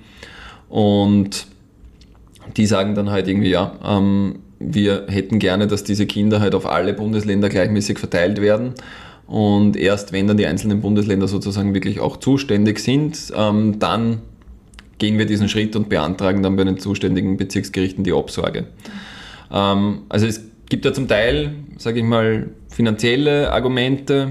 Und 0.70 1.48
die 2.56 2.66
sagen 2.66 2.96
dann 2.96 3.10
halt 3.10 3.28
irgendwie, 3.28 3.50
ja, 3.50 3.78
ähm, 3.86 4.40
wir 4.60 5.08
hätten 5.10 5.40
gerne, 5.40 5.68
dass 5.68 5.84
diese 5.84 6.06
Kinder 6.06 6.40
halt 6.40 6.56
auf 6.56 6.66
alle 6.66 6.94
Bundesländer 6.94 7.50
gleichmäßig 7.50 8.00
verteilt 8.00 8.40
werden. 8.40 8.76
Und 9.28 9.76
erst 9.76 10.14
wenn 10.14 10.28
dann 10.28 10.38
die 10.38 10.46
einzelnen 10.46 10.80
Bundesländer 10.80 11.28
sozusagen 11.28 11.74
wirklich 11.74 12.00
auch 12.00 12.16
zuständig 12.18 12.80
sind, 12.80 13.34
ähm, 13.36 13.78
dann 13.78 14.22
gehen 15.00 15.18
wir 15.18 15.26
diesen 15.26 15.50
Schritt 15.50 15.76
und 15.76 15.90
beantragen 15.90 16.44
dann 16.44 16.56
bei 16.56 16.64
den 16.64 16.78
zuständigen 16.78 17.36
Bezirksgerichten 17.36 18.06
die 18.06 18.14
Obsorge. 18.14 18.68
Ähm, 19.52 20.04
also 20.08 20.28
es 20.28 20.42
gibt 20.70 20.86
ja 20.86 20.94
zum 20.94 21.10
Teil, 21.10 21.56
sage 21.78 22.00
ich 22.00 22.06
mal, 22.06 22.52
finanzielle 22.76 23.54
Argumente, 23.54 24.28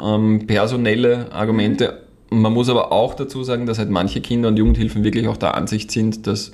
ähm, 0.00 0.46
personelle 0.46 1.32
Argumente. 1.32 2.04
Man 2.30 2.52
muss 2.52 2.68
aber 2.68 2.92
auch 2.92 3.14
dazu 3.14 3.42
sagen, 3.42 3.66
dass 3.66 3.80
halt 3.80 3.90
manche 3.90 4.20
Kinder- 4.20 4.48
und 4.48 4.56
Jugendhilfen 4.56 5.02
wirklich 5.02 5.26
auch 5.26 5.36
der 5.36 5.56
Ansicht 5.56 5.90
sind, 5.90 6.28
dass 6.28 6.52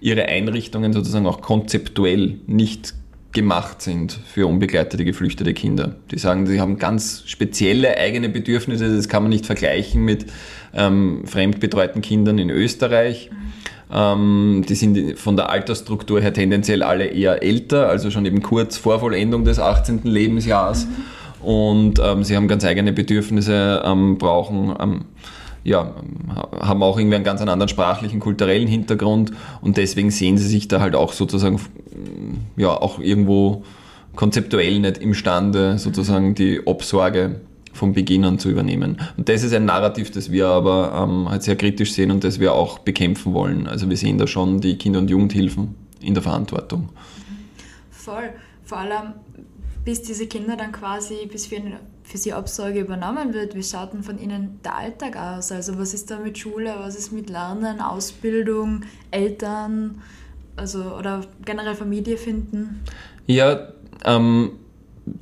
ihre 0.00 0.26
Einrichtungen 0.26 0.92
sozusagen 0.92 1.26
auch 1.26 1.40
konzeptuell 1.40 2.36
nicht 2.46 2.94
gemacht 3.32 3.82
sind 3.82 4.12
für 4.12 4.46
unbegleitete 4.46 5.04
geflüchtete 5.04 5.52
Kinder. 5.52 5.96
Die 6.12 6.18
sagen, 6.18 6.46
sie 6.46 6.60
haben 6.60 6.78
ganz 6.78 7.24
spezielle 7.26 7.96
eigene 7.96 8.28
Bedürfnisse, 8.28 8.94
das 8.94 9.08
kann 9.08 9.24
man 9.24 9.30
nicht 9.30 9.46
vergleichen 9.46 10.04
mit 10.04 10.26
ähm, 10.74 11.22
fremdbetreuten 11.26 12.02
Kindern 12.02 12.38
in 12.38 12.50
Österreich. 12.50 13.30
Ähm, 13.92 14.64
die 14.68 14.74
sind 14.74 15.18
von 15.18 15.36
der 15.36 15.50
Altersstruktur 15.50 16.20
her 16.20 16.32
tendenziell 16.32 16.82
alle 16.82 17.06
eher 17.06 17.42
älter, 17.42 17.88
also 17.88 18.10
schon 18.10 18.26
eben 18.26 18.42
kurz 18.42 18.76
vor 18.76 19.00
Vollendung 19.00 19.44
des 19.44 19.58
18. 19.58 20.00
Lebensjahres. 20.04 20.86
Mhm. 20.86 21.46
Und 21.46 22.00
ähm, 22.02 22.24
sie 22.24 22.36
haben 22.36 22.48
ganz 22.48 22.64
eigene 22.64 22.92
Bedürfnisse, 22.92 23.82
ähm, 23.84 24.18
brauchen 24.18 24.74
ähm, 24.80 25.00
ja, 25.64 25.94
haben 26.60 26.82
auch 26.82 26.98
irgendwie 26.98 27.16
einen 27.16 27.24
ganz 27.24 27.40
anderen 27.40 27.68
sprachlichen, 27.68 28.20
kulturellen 28.20 28.68
Hintergrund 28.68 29.32
und 29.60 29.76
deswegen 29.76 30.10
sehen 30.10 30.38
sie 30.38 30.48
sich 30.48 30.68
da 30.68 30.80
halt 30.80 30.94
auch 30.94 31.12
sozusagen 31.12 31.60
ja 32.56 32.70
auch 32.70 32.98
irgendwo 32.98 33.64
konzeptuell 34.16 34.80
nicht 34.80 34.98
imstande, 34.98 35.78
sozusagen 35.78 36.34
die 36.34 36.66
Obsorge 36.66 37.40
von 37.78 37.92
Beginn 37.92 38.24
an 38.24 38.38
zu 38.38 38.50
übernehmen. 38.50 38.98
Und 39.16 39.28
das 39.28 39.42
ist 39.42 39.54
ein 39.54 39.64
Narrativ, 39.64 40.10
das 40.10 40.30
wir 40.30 40.48
aber 40.48 41.06
ähm, 41.08 41.28
halt 41.28 41.42
sehr 41.42 41.56
kritisch 41.56 41.92
sehen 41.92 42.10
und 42.10 42.24
das 42.24 42.40
wir 42.40 42.52
auch 42.52 42.80
bekämpfen 42.80 43.32
wollen. 43.32 43.66
Also 43.66 43.88
wir 43.88 43.96
sehen 43.96 44.18
da 44.18 44.26
schon 44.26 44.60
die 44.60 44.76
Kinder- 44.76 44.98
und 44.98 45.08
Jugendhilfen 45.08 45.74
in 46.00 46.14
der 46.14 46.22
Verantwortung. 46.22 46.90
Voll. 47.90 48.30
Vor 48.64 48.78
allem, 48.78 49.14
bis 49.84 50.02
diese 50.02 50.26
Kinder 50.26 50.56
dann 50.56 50.72
quasi, 50.72 51.26
bis 51.30 51.50
wir 51.50 51.62
für 52.02 52.18
sie 52.18 52.32
Absorge 52.32 52.80
übernommen 52.80 53.34
wird, 53.34 53.54
wie 53.54 53.62
schaut 53.62 53.92
denn 53.92 54.02
von 54.02 54.18
ihnen 54.18 54.60
der 54.64 54.76
Alltag 54.76 55.16
aus? 55.16 55.52
Also 55.52 55.78
was 55.78 55.94
ist 55.94 56.10
da 56.10 56.18
mit 56.18 56.38
Schule, 56.38 56.74
was 56.78 56.96
ist 56.96 57.12
mit 57.12 57.30
Lernen, 57.30 57.80
Ausbildung, 57.80 58.82
Eltern, 59.10 60.02
also 60.56 60.96
oder 60.96 61.20
generell 61.44 61.74
Familie 61.74 62.16
finden? 62.16 62.80
Ja, 63.26 63.68
ähm, 64.04 64.52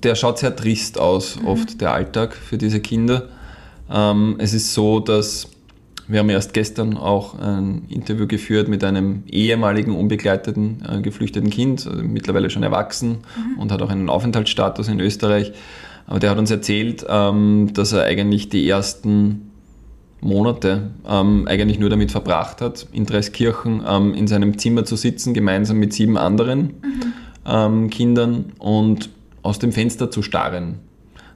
der 0.02 0.14
schaut 0.14 0.38
sehr 0.38 0.54
trist 0.54 0.98
aus, 0.98 1.40
mhm. 1.40 1.46
oft 1.46 1.80
der 1.80 1.92
Alltag 1.92 2.34
für 2.34 2.58
diese 2.58 2.80
Kinder. 2.80 3.28
Ähm, 3.90 4.36
es 4.38 4.54
ist 4.54 4.74
so, 4.74 5.00
dass 5.00 5.48
wir 6.08 6.20
haben 6.20 6.30
erst 6.30 6.52
gestern 6.52 6.96
auch 6.96 7.36
ein 7.38 7.82
Interview 7.88 8.26
geführt 8.26 8.68
mit 8.68 8.84
einem 8.84 9.24
ehemaligen 9.26 9.94
unbegleiteten 9.94 10.82
äh, 10.88 11.00
geflüchteten 11.00 11.50
Kind, 11.50 11.86
also 11.86 12.02
mittlerweile 12.02 12.48
schon 12.48 12.62
erwachsen 12.62 13.18
mhm. 13.36 13.58
und 13.58 13.72
hat 13.72 13.82
auch 13.82 13.90
einen 13.90 14.08
Aufenthaltsstatus 14.08 14.88
in 14.88 15.00
Österreich. 15.00 15.52
Aber 16.06 16.20
der 16.20 16.30
hat 16.30 16.38
uns 16.38 16.50
erzählt, 16.50 17.04
ähm, 17.08 17.70
dass 17.72 17.92
er 17.92 18.04
eigentlich 18.04 18.48
die 18.48 18.68
ersten 18.68 19.50
Monate 20.20 20.90
ähm, 21.08 21.46
eigentlich 21.48 21.78
nur 21.78 21.90
damit 21.90 22.12
verbracht 22.12 22.60
hat, 22.60 22.86
in 22.92 23.06
Dreiskirchen 23.06 23.82
ähm, 23.86 24.14
in 24.14 24.28
seinem 24.28 24.58
Zimmer 24.58 24.84
zu 24.84 24.96
sitzen, 24.96 25.34
gemeinsam 25.34 25.78
mit 25.78 25.92
sieben 25.92 26.16
anderen 26.16 26.60
mhm. 26.60 27.12
ähm, 27.46 27.90
Kindern 27.90 28.52
und 28.58 29.10
aus 29.46 29.58
dem 29.58 29.72
Fenster 29.72 30.10
zu 30.10 30.22
starren. 30.22 30.80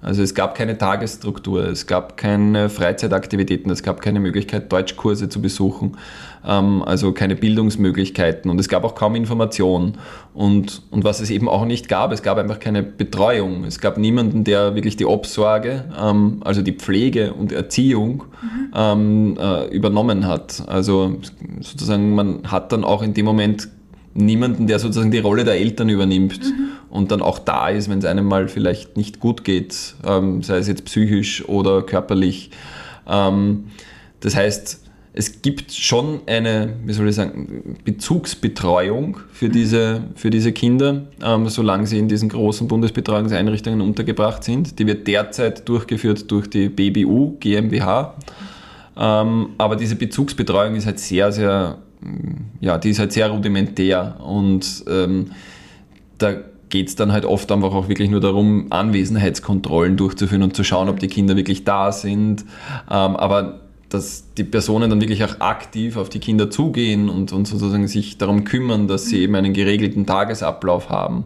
Also 0.02 0.22
es 0.22 0.34
gab 0.34 0.54
keine 0.54 0.78
Tagesstruktur, 0.78 1.64
es 1.64 1.86
gab 1.86 2.16
keine 2.16 2.70
Freizeitaktivitäten, 2.70 3.70
es 3.70 3.82
gab 3.82 4.00
keine 4.00 4.18
Möglichkeit, 4.18 4.72
Deutschkurse 4.72 5.28
zu 5.28 5.42
besuchen, 5.42 5.98
ähm, 6.46 6.82
also 6.82 7.12
keine 7.12 7.36
Bildungsmöglichkeiten 7.36 8.50
und 8.50 8.58
es 8.58 8.70
gab 8.70 8.84
auch 8.84 8.94
kaum 8.94 9.14
Information. 9.14 9.98
Und, 10.32 10.82
und 10.90 11.04
was 11.04 11.20
es 11.20 11.28
eben 11.28 11.50
auch 11.50 11.66
nicht 11.66 11.88
gab, 11.90 12.12
es 12.12 12.22
gab 12.22 12.38
einfach 12.38 12.60
keine 12.60 12.82
Betreuung. 12.82 13.64
Es 13.64 13.78
gab 13.78 13.98
niemanden, 13.98 14.42
der 14.42 14.74
wirklich 14.74 14.96
die 14.96 15.04
Obsorge, 15.04 15.84
ähm, 16.00 16.40
also 16.46 16.62
die 16.62 16.72
Pflege 16.72 17.34
und 17.34 17.52
Erziehung 17.52 18.24
mhm. 18.40 18.72
ähm, 18.74 19.38
äh, 19.38 19.66
übernommen 19.68 20.26
hat. 20.26 20.62
Also 20.66 21.18
sozusagen, 21.60 22.14
man 22.14 22.50
hat 22.50 22.72
dann 22.72 22.84
auch 22.84 23.02
in 23.02 23.12
dem 23.12 23.26
Moment 23.26 23.68
niemanden, 24.14 24.66
der 24.66 24.78
sozusagen 24.78 25.10
die 25.10 25.18
Rolle 25.18 25.44
der 25.44 25.54
Eltern 25.54 25.88
übernimmt 25.88 26.40
mhm. 26.42 26.70
und 26.90 27.12
dann 27.12 27.22
auch 27.22 27.38
da 27.38 27.68
ist, 27.68 27.88
wenn 27.88 27.98
es 27.98 28.04
einem 28.04 28.26
mal 28.26 28.48
vielleicht 28.48 28.96
nicht 28.96 29.20
gut 29.20 29.44
geht, 29.44 29.94
ähm, 30.04 30.42
sei 30.42 30.58
es 30.58 30.68
jetzt 30.68 30.84
psychisch 30.84 31.48
oder 31.48 31.82
körperlich. 31.82 32.50
Ähm, 33.08 33.66
das 34.20 34.34
heißt, 34.34 34.80
es 35.12 35.42
gibt 35.42 35.72
schon 35.72 36.20
eine, 36.26 36.74
wie 36.84 36.92
soll 36.92 37.08
ich 37.08 37.16
sagen, 37.16 37.76
Bezugsbetreuung 37.84 39.18
für 39.32 39.48
mhm. 39.48 39.52
diese, 39.52 40.02
für 40.14 40.30
diese 40.30 40.52
Kinder, 40.52 41.06
ähm, 41.22 41.48
solange 41.48 41.86
sie 41.86 41.98
in 41.98 42.08
diesen 42.08 42.28
großen 42.28 42.68
Bundesbetreuungseinrichtungen 42.68 43.80
untergebracht 43.80 44.44
sind. 44.44 44.78
Die 44.78 44.86
wird 44.86 45.06
derzeit 45.06 45.68
durchgeführt 45.68 46.30
durch 46.30 46.48
die 46.48 46.68
BBU 46.68 47.36
GmbH. 47.40 48.14
Ähm, 48.96 49.50
aber 49.58 49.76
diese 49.76 49.96
Bezugsbetreuung 49.96 50.76
ist 50.76 50.86
halt 50.86 51.00
sehr, 51.00 51.32
sehr 51.32 51.78
ja, 52.60 52.78
die 52.78 52.90
ist 52.90 52.98
halt 52.98 53.12
sehr 53.12 53.28
rudimentär 53.30 54.16
und 54.20 54.84
ähm, 54.88 55.32
da 56.18 56.34
geht 56.68 56.88
es 56.88 56.94
dann 56.94 57.12
halt 57.12 57.24
oft 57.24 57.50
einfach 57.52 57.72
auch 57.72 57.88
wirklich 57.88 58.10
nur 58.10 58.20
darum, 58.20 58.66
Anwesenheitskontrollen 58.70 59.96
durchzuführen 59.96 60.42
und 60.42 60.54
zu 60.54 60.64
schauen, 60.64 60.88
ob 60.88 61.00
die 61.00 61.08
Kinder 61.08 61.36
wirklich 61.36 61.64
da 61.64 61.92
sind. 61.92 62.42
Ähm, 62.90 63.16
aber 63.16 63.60
dass 63.88 64.32
die 64.34 64.44
Personen 64.44 64.88
dann 64.88 65.00
wirklich 65.00 65.24
auch 65.24 65.40
aktiv 65.40 65.96
auf 65.96 66.08
die 66.08 66.20
Kinder 66.20 66.48
zugehen 66.48 67.08
und, 67.08 67.32
und 67.32 67.46
sozusagen 67.46 67.88
sich 67.88 68.18
darum 68.18 68.44
kümmern, 68.44 68.86
dass 68.86 69.06
sie 69.06 69.18
eben 69.18 69.34
einen 69.34 69.52
geregelten 69.52 70.06
Tagesablauf 70.06 70.88
haben. 70.88 71.24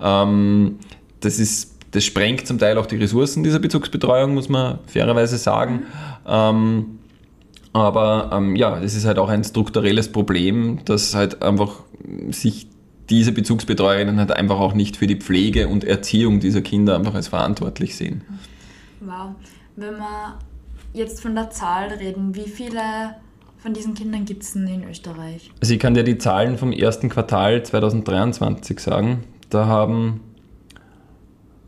Ähm, 0.00 0.78
das 1.20 1.38
ist, 1.38 1.76
das 1.92 2.04
sprengt 2.04 2.46
zum 2.46 2.58
Teil 2.58 2.76
auch 2.76 2.86
die 2.86 2.96
Ressourcen 2.96 3.44
dieser 3.44 3.60
Bezugsbetreuung, 3.60 4.34
muss 4.34 4.48
man 4.48 4.80
fairerweise 4.86 5.38
sagen. 5.38 5.84
Ähm, 6.26 6.98
aber 7.72 8.30
ähm, 8.32 8.56
ja, 8.56 8.78
es 8.78 8.94
ist 8.94 9.06
halt 9.06 9.18
auch 9.18 9.28
ein 9.28 9.44
strukturelles 9.44 10.12
Problem, 10.12 10.80
dass 10.84 11.14
halt 11.14 11.42
einfach 11.42 11.80
sich 12.30 12.66
diese 13.08 13.32
Bezugsbetreuerinnen 13.32 14.18
halt 14.18 14.32
einfach 14.32 14.58
auch 14.58 14.74
nicht 14.74 14.96
für 14.96 15.06
die 15.06 15.16
Pflege 15.16 15.68
und 15.68 15.84
Erziehung 15.84 16.40
dieser 16.40 16.62
Kinder 16.62 16.96
einfach 16.96 17.14
als 17.14 17.28
verantwortlich 17.28 17.96
sehen. 17.96 18.22
Wow. 19.00 19.34
Wenn 19.76 19.96
wir 19.96 20.38
jetzt 20.92 21.20
von 21.22 21.34
der 21.34 21.50
Zahl 21.50 21.88
reden, 21.88 22.34
wie 22.34 22.48
viele 22.48 22.80
von 23.58 23.72
diesen 23.72 23.94
Kindern 23.94 24.24
gibt 24.24 24.42
es 24.42 24.52
denn 24.52 24.66
in 24.66 24.84
Österreich? 24.84 25.50
Also 25.60 25.74
ich 25.74 25.80
kann 25.80 25.94
dir 25.94 26.04
die 26.04 26.18
Zahlen 26.18 26.58
vom 26.58 26.72
ersten 26.72 27.08
Quartal 27.08 27.62
2023 27.62 28.80
sagen. 28.80 29.24
Da 29.50 29.66
haben 29.66 30.20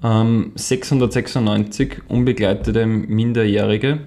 ähm, 0.02 0.52
696 0.54 2.02
unbegleitete 2.08 2.84
Minderjährige 2.86 4.00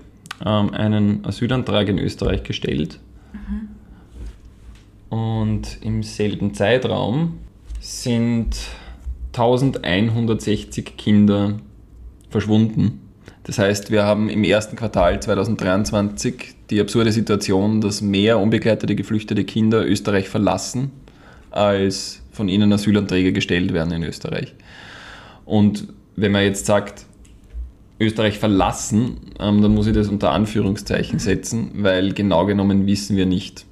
ähm, 0.46 0.74
einen 0.74 1.26
Asylantrag 1.26 1.88
in 1.90 2.00
Österreich 2.00 2.44
gestellt. 2.44 3.00
Mhm. 3.34 3.70
Und 5.10 5.78
im 5.82 6.04
selben 6.04 6.54
Zeitraum 6.54 7.40
sind 7.80 8.58
1160 9.34 10.98
Kinder 10.98 11.58
verschwunden. 12.30 13.02
Das 13.44 13.60
heißt, 13.60 13.92
wir 13.92 14.04
haben 14.04 14.30
im 14.30 14.44
ersten 14.44 14.76
Quartal 14.76 15.22
2023 15.22 16.56
die 16.70 16.82
absurde 16.82 17.14
Situation, 17.14 17.80
dass 17.80 18.02
mehr 18.02 18.40
unbegleitete 18.40 18.96
geflüchtete 18.96 19.46
Kinder 19.46 19.88
Österreich 19.88 20.28
verlassen, 20.28 20.92
als 21.50 22.22
von 22.32 22.50
ihnen 22.50 22.74
Asylanträge 22.74 23.32
gestellt 23.32 23.74
werden 23.74 23.94
in 23.94 24.04
Österreich. 24.04 24.54
Und 25.46 25.88
wenn 26.18 26.34
man 26.34 26.44
jetzt 26.44 26.66
sagt, 26.66 27.07
Österreich 28.00 28.38
verlassen, 28.38 29.18
ähm, 29.40 29.62
dann 29.62 29.74
muss 29.74 29.88
ich 29.88 29.94
das 29.94 30.08
unter 30.08 30.32
Anführungszeichen 30.32 31.20
setzen, 31.20 31.72
weil 31.76 32.14
genau 32.14 32.46
genommen 32.46 32.86
wissen 32.86 33.18
wir 33.18 33.26
nicht, 33.26 33.66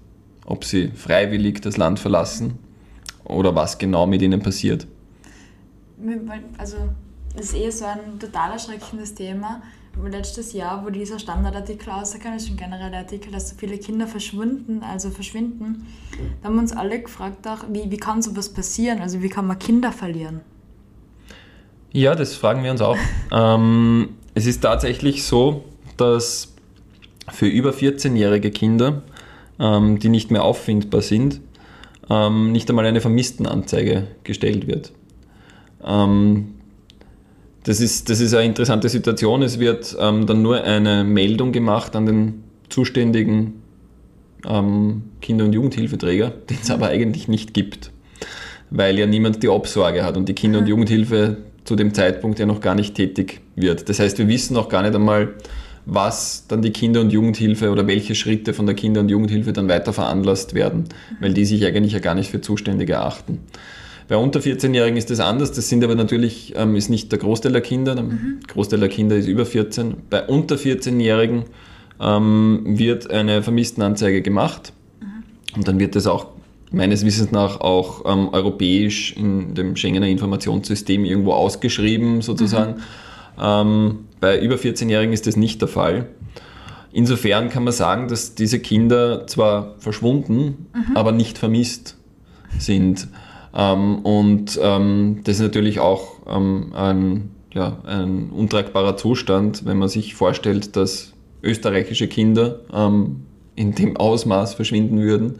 ob 0.46 0.66
sie 0.66 0.90
freiwillig 0.90 1.62
das 1.62 1.78
Land 1.78 2.00
verlassen 2.00 2.58
oder 3.24 3.56
was 3.56 3.78
genau 3.78 4.08
mit 4.08 4.22
ihnen 4.22 4.42
passiert. 4.42 4.88
Also, 6.58 6.78
das 7.36 7.48
ist 7.48 7.56
eh 7.56 7.70
so 7.70 7.86
ein 7.86 8.20
total 8.20 8.54
erschreckendes 8.54 9.14
Thema. 9.14 9.62
Letztes 10.04 10.52
Jahr, 10.52 10.86
wo 10.86 10.90
dieser 10.90 11.20
Standardartikel 11.20 11.90
rausgekommen 11.90 12.38
ist, 12.38 12.50
und 12.50 12.58
generell 12.58 12.92
der 12.92 13.00
Artikel, 13.00 13.32
dass 13.32 13.50
so 13.50 13.56
viele 13.56 13.78
Kinder 13.78 14.08
verschwinden, 14.08 14.84
also 14.84 15.10
verschwinden, 15.10 15.88
da 16.42 16.50
haben 16.50 16.56
wir 16.56 16.62
uns 16.62 16.74
alle 16.74 17.02
gefragt, 17.02 17.48
auch, 17.48 17.64
wie, 17.72 17.90
wie 17.90 17.98
kann 17.98 18.22
sowas 18.22 18.50
passieren? 18.50 19.00
Also, 19.00 19.22
wie 19.22 19.30
kann 19.30 19.48
man 19.48 19.58
Kinder 19.58 19.94
verlieren? 19.94 20.42
Ja, 21.96 22.14
das 22.14 22.36
fragen 22.36 22.62
wir 22.62 22.72
uns 22.72 22.82
auch. 22.82 22.98
ähm, 23.32 24.10
es 24.34 24.46
ist 24.48 24.60
tatsächlich 24.60 25.24
so, 25.24 25.64
dass 25.96 26.54
für 27.32 27.46
über 27.46 27.70
14-jährige 27.70 28.52
Kinder, 28.52 29.04
ähm, 29.60 29.98
die 30.00 30.10
nicht 30.10 30.30
mehr 30.30 30.44
auffindbar 30.44 31.02
sind, 31.02 31.40
ähm, 32.10 32.52
nicht 32.52 32.70
einmal 32.70 32.86
eine 32.86 33.00
Vermisstenanzeige 33.00 34.08
gestellt 34.26 34.68
wird. 34.68 34.92
Ähm, 35.86 36.56
das, 37.64 37.80
ist, 37.80 38.10
das 38.10 38.20
ist 38.20 38.34
eine 38.34 38.44
interessante 38.44 38.90
Situation. 38.90 39.42
Es 39.42 39.60
wird 39.60 39.96
ähm, 39.98 40.26
dann 40.26 40.42
nur 40.42 40.66
eine 40.66 41.06
Meldung 41.06 41.54
gemacht 41.54 41.96
an 41.96 42.06
den 42.08 42.44
zuständigen 42.68 43.62
ähm, 44.46 45.04
Kinder- 45.22 45.46
und 45.46 45.54
Jugendhilfeträger, 45.54 46.30
den 46.50 46.58
es 46.62 46.70
aber 46.70 46.88
eigentlich 46.88 47.30
nicht 47.30 47.54
gibt, 47.54 47.92
weil 48.70 49.00
ja 49.00 49.06
niemand 49.06 49.42
die 49.42 49.48
Obsorge 49.48 50.04
hat 50.04 50.18
und 50.18 50.28
die 50.28 50.34
Kinder- 50.34 50.60
und 50.60 50.68
Jugendhilfe 50.68 51.38
zu 51.66 51.76
dem 51.76 51.94
Zeitpunkt 51.94 52.40
ja 52.40 52.46
noch 52.46 52.62
gar 52.62 52.76
nicht 52.76 52.96
tätig 52.96 53.42
wird. 53.56 53.90
Das 53.90 54.00
heißt, 54.00 54.18
wir 54.18 54.28
wissen 54.28 54.56
auch 54.56 54.70
gar 54.70 54.84
nicht 54.84 54.96
einmal, 54.96 55.34
was 55.86 56.46
dann 56.48 56.62
die 56.62 56.72
Kinder- 56.72 57.02
und 57.02 57.12
Jugendhilfe 57.12 57.70
oder 57.70 57.86
welche 57.88 58.16
Schritte 58.16 58.54
von 58.54 58.66
der 58.66 58.76
Kinder- 58.76 59.02
und 59.02 59.10
Jugendhilfe 59.10 59.54
dann 59.54 59.68
weiter 59.68 59.94
veranlasst 59.94 60.54
werden, 60.54 60.86
weil 61.20 61.34
die 61.34 61.46
sich 61.46 61.66
eigentlich 61.66 61.94
ja 61.94 62.00
gar 62.00 62.16
nicht 62.16 62.32
für 62.32 62.42
zuständig 62.42 62.90
erachten. 62.90 63.40
Bei 64.08 64.18
unter 64.18 64.40
14-Jährigen 64.40 64.98
ist 64.98 65.10
das 65.10 65.20
anders. 65.20 65.52
Das 65.52 65.68
sind 65.68 65.84
aber 65.84 65.96
natürlich, 65.96 66.54
ähm, 66.56 66.76
ist 66.76 66.90
nicht 66.90 67.12
der 67.12 67.20
Großteil 67.20 67.52
der 67.52 67.62
Kinder. 67.62 67.96
Der 67.96 68.04
mhm. 68.04 68.40
Großteil 68.48 68.80
der 68.80 68.90
Kinder 68.90 69.16
ist 69.16 69.28
über 69.28 69.46
14. 69.46 69.96
Bei 70.10 70.24
unter 70.28 70.56
14-Jährigen 70.56 71.46
ähm, 72.00 72.62
wird 72.66 73.10
eine 73.10 73.42
Vermisstenanzeige 73.42 74.22
gemacht. 74.22 74.74
Mhm. 75.02 75.58
Und 75.58 75.68
dann 75.68 75.80
wird 75.80 75.96
das 75.96 76.06
auch 76.06 76.35
meines 76.76 77.06
Wissens 77.06 77.32
nach 77.32 77.62
auch 77.62 78.04
ähm, 78.06 78.30
europäisch 78.32 79.14
in 79.14 79.56
dem 79.56 79.76
Schengener 79.76 80.08
Informationssystem 80.08 81.06
irgendwo 81.06 81.34
ausgeschrieben, 81.34 82.22
sozusagen. 82.22 82.76
Mhm. 82.76 82.82
Ähm, 83.42 84.00
bei 84.20 84.40
über 84.40 84.56
14-Jährigen 84.56 85.14
ist 85.14 85.26
das 85.26 85.38
nicht 85.38 85.62
der 85.62 85.68
Fall. 85.68 86.08
Insofern 86.92 87.50
kann 87.50 87.64
man 87.64 87.74
sagen, 87.74 88.08
dass 88.08 88.36
diese 88.36 88.60
Kinder 88.60 89.26
zwar 89.28 89.76
verschwunden, 89.80 90.68
mhm. 90.74 90.96
aber 90.96 91.12
nicht 91.12 91.38
vermisst 91.38 91.98
sind. 92.60 93.08
Ähm, 93.54 94.00
und 94.00 94.60
ähm, 94.62 95.22
das 95.24 95.38
ist 95.38 95.42
natürlich 95.42 95.80
auch 95.80 96.20
ähm, 96.28 96.74
ein, 96.76 97.32
ja, 97.54 97.78
ein 97.86 98.30
untragbarer 98.30 98.98
Zustand, 98.98 99.66
wenn 99.66 99.78
man 99.78 99.90
sich 99.90 100.14
vorstellt, 100.14 100.76
dass 100.76 101.14
österreichische 101.42 102.08
Kinder 102.08 102.60
ähm, 102.74 103.26
in 103.56 103.76
dem 103.76 103.96
Ausmaß 103.96 104.56
verschwinden 104.56 105.00
würden 105.00 105.40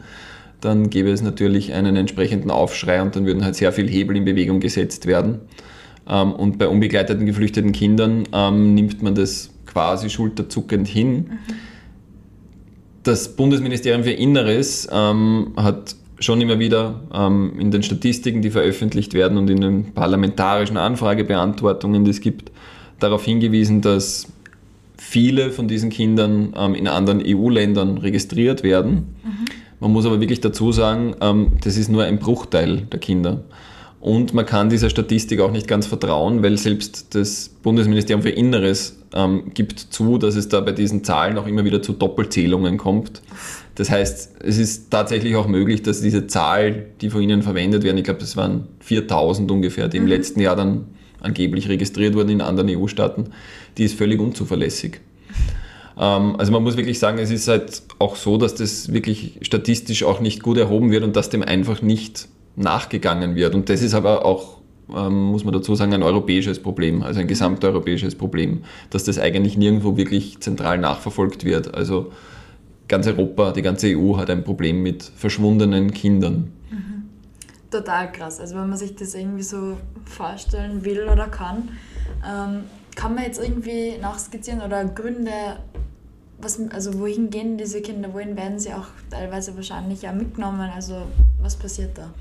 dann 0.66 0.90
gäbe 0.90 1.12
es 1.12 1.22
natürlich 1.22 1.74
einen 1.74 1.96
entsprechenden 1.96 2.50
Aufschrei 2.52 3.02
und 3.02 3.16
dann 3.16 3.26
würden 3.26 3.46
halt 3.46 3.56
sehr 3.56 3.72
viel 3.72 3.88
Hebel 3.88 4.18
in 4.18 4.26
Bewegung 4.26 4.60
gesetzt 4.60 5.06
werden. 5.06 5.40
Ähm, 6.10 6.34
und 6.34 6.58
bei 6.58 6.68
unbegleiteten 6.68 7.26
geflüchteten 7.26 7.72
Kindern 7.72 8.24
ähm, 8.34 8.74
nimmt 8.74 9.02
man 9.02 9.16
das 9.16 9.52
quasi 9.66 10.10
schulterzuckend 10.10 10.88
hin. 10.88 11.40
Das 13.04 13.36
Bundesministerium 13.36 14.04
für 14.04 14.12
Inneres 14.12 14.88
ähm, 14.92 15.54
hat 15.58 15.96
schon 16.20 16.42
immer 16.42 16.60
wieder 16.60 17.02
in 17.60 17.72
den 17.72 17.84
Statistiken, 17.84 18.42
die 18.42 18.50
veröffentlicht 18.50 19.14
werden 19.14 19.38
und 19.38 19.50
in 19.50 19.60
den 19.60 19.94
parlamentarischen 19.94 20.78
Anfragebeantwortungen, 20.78 22.06
die 22.06 22.12
es 22.12 22.22
gibt, 22.22 22.54
darauf 23.00 23.26
hingewiesen, 23.26 23.82
dass 23.82 24.28
viele 24.98 25.52
von 25.52 25.68
diesen 25.68 25.90
Kindern 25.90 26.54
ähm, 26.58 26.74
in 26.74 26.88
anderen 26.88 27.22
EU-Ländern 27.24 27.98
registriert 27.98 28.64
werden. 28.64 29.16
Mhm 29.24 29.45
man 29.80 29.92
muss 29.92 30.06
aber 30.06 30.20
wirklich 30.20 30.42
dazu 30.42 30.72
sagen, 30.72 31.16
ähm, 31.22 31.54
das 31.64 31.78
ist 31.78 31.90
nur 31.90 32.04
ein 32.04 32.20
Bruchteil 32.20 32.82
der 32.92 33.00
Kinder. 33.00 33.44
Und 34.00 34.36
man 34.36 34.46
kann 34.46 34.70
dieser 34.70 34.92
Statistik 34.92 35.40
auch 35.40 35.52
nicht 35.52 35.68
ganz 35.68 35.88
vertrauen, 35.88 36.44
weil 36.44 36.58
selbst 36.60 37.16
das 37.16 37.50
Bundesministerium 37.50 38.22
für 38.22 38.30
Inneres 38.30 39.00
ähm, 39.16 39.52
gibt 39.56 39.80
zu, 39.80 40.20
dass 40.20 40.36
es 40.36 40.48
da 40.48 40.62
bei 40.62 40.74
diesen 40.74 41.04
Zahlen 41.04 41.40
auch 41.40 41.48
immer 41.48 41.66
wieder 41.66 41.82
zu 41.82 41.94
Doppelzählungen 41.94 42.78
kommt. 42.78 43.24
Das 43.74 43.90
heißt, 43.90 44.36
es 44.44 44.58
ist 44.60 44.92
tatsächlich 44.92 45.36
auch 45.36 45.48
möglich, 45.48 45.82
dass 45.82 46.02
diese 46.02 46.28
Zahl, 46.28 46.86
die 47.02 47.10
von 47.10 47.22
Ihnen 47.22 47.42
verwendet 47.42 47.84
werden, 47.84 47.98
ich 47.98 48.04
glaube, 48.04 48.20
das 48.20 48.38
waren 48.38 48.68
4000 48.82 49.50
ungefähr, 49.50 49.88
die 49.88 49.98
im 49.98 50.04
mhm. 50.04 50.10
letzten 50.10 50.40
Jahr 50.40 50.56
dann 50.56 50.86
angeblich 51.22 51.68
registriert 51.68 52.14
wurden 52.14 52.30
in 52.30 52.42
anderen 52.42 52.70
EU-Staaten, 52.70 53.32
die 53.78 53.86
ist 53.86 53.98
völlig 53.98 54.20
unzuverlässig. 54.20 55.02
Ähm, 55.98 56.36
also 56.38 56.52
man 56.52 56.64
muss 56.64 56.78
wirklich 56.78 57.00
sagen, 57.00 57.18
es 57.18 57.32
ist 57.32 57.48
halt 57.48 57.84
auch 58.00 58.16
so, 58.16 58.38
dass 58.38 58.56
das 58.56 58.92
wirklich 58.92 59.40
statistisch 59.42 60.04
auch 60.04 60.20
nicht 60.20 60.44
gut 60.44 60.58
erhoben 60.58 60.92
wird 60.92 61.04
und 61.04 61.16
dass 61.16 61.30
dem 61.30 61.44
einfach 61.44 61.82
nicht 61.82 62.28
nachgegangen 62.56 63.36
wird. 63.36 63.56
Und 63.56 63.70
das 63.70 63.82
ist 63.82 63.94
aber 63.94 64.26
auch, 64.26 64.60
ähm, 64.96 65.26
muss 65.26 65.44
man 65.44 65.54
dazu 65.54 65.76
sagen, 65.76 65.94
ein 65.94 66.04
europäisches 66.04 66.62
Problem, 66.62 67.04
also 67.04 67.20
ein 67.20 67.28
gesamteuropäisches 67.28 68.16
Problem, 68.16 68.64
dass 68.90 69.04
das 69.04 69.20
eigentlich 69.20 69.58
nirgendwo 69.58 69.98
wirklich 69.98 70.40
zentral 70.40 70.78
nachverfolgt 70.78 71.44
wird. 71.44 71.74
Also 71.74 72.12
ganz 72.88 73.08
Europa, 73.08 73.52
die 73.52 73.62
ganze 73.62 73.88
EU 73.88 74.18
hat 74.18 74.30
ein 74.30 74.44
Problem 74.44 74.84
mit 74.84 75.04
verschwundenen 75.04 75.92
Kindern. 75.92 76.52
Mhm. 76.70 77.10
Total 77.72 78.12
krass. 78.12 78.40
Also 78.40 78.56
wenn 78.56 78.70
man 78.70 78.78
sich 78.78 78.96
das 78.96 79.16
irgendwie 79.16 79.44
so 79.44 79.78
vorstellen 80.06 80.86
will 80.86 81.08
oder 81.12 81.28
kann, 81.28 81.70
ähm, 82.26 82.64
kann 82.96 83.16
man 83.16 83.26
jetzt 83.26 83.44
irgendwie 83.44 83.98
nachskizzieren 84.02 84.62
oder 84.62 84.86
Gründe 84.86 85.58
was, 86.46 86.60
also 86.72 87.00
wohin 87.00 87.30
gehen 87.30 87.58
diese 87.58 87.82
Kinder, 87.82 88.10
wohin 88.14 88.38
werden 88.38 88.60
sie 88.60 88.72
auch 88.72 88.86
teilweise 89.10 89.56
wahrscheinlich 89.56 90.04
ja 90.04 90.14
mitgenommen? 90.14 90.70
Also 90.74 90.96
was 91.42 91.56
passiert 91.56 91.98
da? 91.98 92.12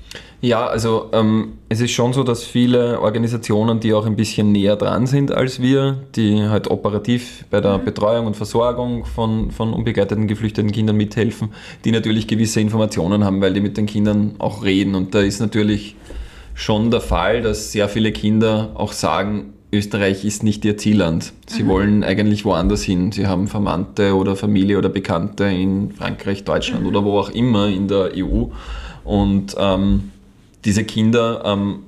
Ja, 0.41 0.65
also 0.65 1.09
ähm, 1.13 1.59
es 1.69 1.79
ist 1.79 1.91
schon 1.91 2.11
so, 2.11 2.23
dass 2.23 2.43
viele 2.43 2.99
Organisationen, 2.99 3.79
die 3.79 3.93
auch 3.93 4.05
ein 4.05 4.15
bisschen 4.15 4.51
näher 4.51 4.75
dran 4.75 5.05
sind 5.07 5.31
als 5.31 5.61
wir, 5.61 5.97
die 6.15 6.43
halt 6.43 6.69
operativ 6.69 7.45
bei 7.49 7.61
der 7.61 7.77
mhm. 7.77 7.85
Betreuung 7.85 8.25
und 8.27 8.35
Versorgung 8.35 9.05
von, 9.05 9.51
von 9.51 9.71
unbegleiteten 9.73 10.27
geflüchteten 10.27 10.71
Kindern 10.71 10.97
mithelfen, 10.97 11.49
die 11.85 11.91
natürlich 11.91 12.27
gewisse 12.27 12.59
Informationen 12.59 13.23
haben, 13.23 13.41
weil 13.41 13.53
die 13.53 13.61
mit 13.61 13.77
den 13.77 13.85
Kindern 13.85 14.35
auch 14.39 14.63
reden. 14.63 14.95
Und 14.95 15.13
da 15.13 15.21
ist 15.21 15.39
natürlich 15.39 15.95
schon 16.55 16.89
der 16.89 17.01
Fall, 17.01 17.41
dass 17.41 17.71
sehr 17.71 17.87
viele 17.89 18.11
Kinder 18.11 18.71
auch 18.73 18.91
sagen, 18.91 19.53
Österreich 19.75 20.25
ist 20.25 20.43
nicht 20.43 20.65
ihr 20.65 20.77
Zielland. 20.77 21.33
Sie 21.47 21.63
mhm. 21.63 21.67
wollen 21.67 22.03
eigentlich 22.03 22.45
woanders 22.45 22.83
hin. 22.83 23.11
Sie 23.11 23.27
haben 23.27 23.47
Verwandte 23.47 24.15
oder 24.15 24.35
Familie 24.35 24.77
oder 24.77 24.89
Bekannte 24.89 25.45
in 25.45 25.91
Frankreich, 25.91 26.43
Deutschland 26.43 26.83
mhm. 26.83 26.87
oder 26.87 27.03
wo 27.03 27.19
auch 27.19 27.29
immer 27.29 27.67
in 27.67 27.87
der 27.87 28.11
EU. 28.15 28.45
Und 29.03 29.55
ähm, 29.57 30.11
diese 30.65 30.83
Kinder 30.83 31.43
ähm, 31.45 31.83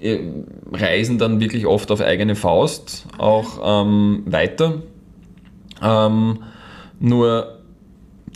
äh, 0.00 0.18
reisen 0.72 1.18
dann 1.18 1.40
wirklich 1.40 1.66
oft 1.66 1.90
auf 1.90 2.00
eigene 2.00 2.36
Faust 2.36 3.06
auch 3.16 3.84
ähm, 3.84 4.22
weiter. 4.26 4.82
Ähm, 5.82 6.38
nur 7.00 7.58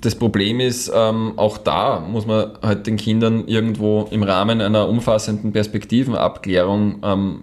das 0.00 0.14
Problem 0.14 0.60
ist, 0.60 0.90
ähm, 0.94 1.32
auch 1.36 1.58
da 1.58 2.00
muss 2.00 2.26
man 2.26 2.52
halt 2.62 2.86
den 2.86 2.96
Kindern 2.96 3.46
irgendwo 3.46 4.08
im 4.10 4.22
Rahmen 4.22 4.60
einer 4.60 4.88
umfassenden 4.88 5.52
Perspektivenabklärung 5.52 7.00
ähm, 7.02 7.40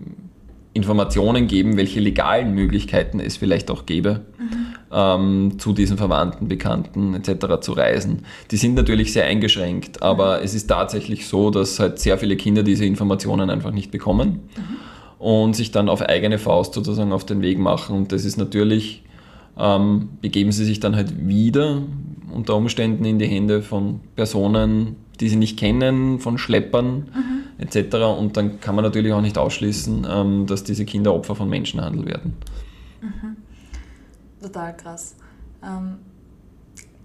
Informationen 0.75 1.47
geben, 1.47 1.77
welche 1.77 2.01
legalen 2.01 2.53
Möglichkeiten 2.53 3.21
es 3.21 3.37
vielleicht 3.37 3.71
auch 3.71 3.85
gäbe, 3.85 4.25
mhm. 4.37 4.75
ähm, 4.91 5.53
zu 5.57 5.71
diesen 5.71 5.97
Verwandten, 5.97 6.49
Bekannten 6.49 7.15
etc. 7.15 7.61
zu 7.61 7.71
reisen. 7.71 8.23
Die 8.51 8.57
sind 8.57 8.75
natürlich 8.75 9.13
sehr 9.13 9.23
eingeschränkt, 9.23 10.03
aber 10.03 10.37
mhm. 10.37 10.43
es 10.43 10.53
ist 10.53 10.67
tatsächlich 10.67 11.27
so, 11.27 11.49
dass 11.49 11.79
halt 11.79 11.99
sehr 11.99 12.17
viele 12.17 12.35
Kinder 12.35 12.61
diese 12.61 12.83
Informationen 12.83 13.49
einfach 13.49 13.71
nicht 13.71 13.89
bekommen 13.89 14.49
mhm. 14.57 15.25
und 15.25 15.55
sich 15.55 15.71
dann 15.71 15.87
auf 15.87 16.01
eigene 16.01 16.39
Faust 16.39 16.73
sozusagen 16.73 17.13
auf 17.13 17.25
den 17.25 17.41
Weg 17.41 17.57
machen. 17.57 17.95
Und 17.95 18.11
das 18.11 18.25
ist 18.25 18.35
natürlich, 18.35 19.03
ähm, 19.57 20.09
begeben 20.19 20.51
sie 20.51 20.65
sich 20.65 20.81
dann 20.81 20.97
halt 20.97 21.25
wieder 21.25 21.83
unter 22.33 22.53
Umständen 22.57 23.05
in 23.05 23.17
die 23.17 23.27
Hände 23.27 23.61
von 23.61 24.01
Personen, 24.17 24.97
die 25.21 25.29
sie 25.29 25.37
nicht 25.37 25.57
kennen, 25.57 26.19
von 26.19 26.37
Schleppern 26.37 26.95
mhm. 26.95 27.44
Etc. 27.57 27.95
Und 28.17 28.37
dann 28.37 28.59
kann 28.59 28.75
man 28.75 28.83
natürlich 28.83 29.13
auch 29.13 29.21
nicht 29.21 29.37
ausschließen, 29.37 30.07
ähm, 30.09 30.45
dass 30.47 30.63
diese 30.63 30.85
Kinder 30.85 31.13
Opfer 31.13 31.35
von 31.35 31.49
Menschenhandel 31.49 32.05
werden. 32.05 32.33
Mhm. 33.01 33.37
Total 34.41 34.75
krass. 34.75 35.15
Ähm, 35.63 35.97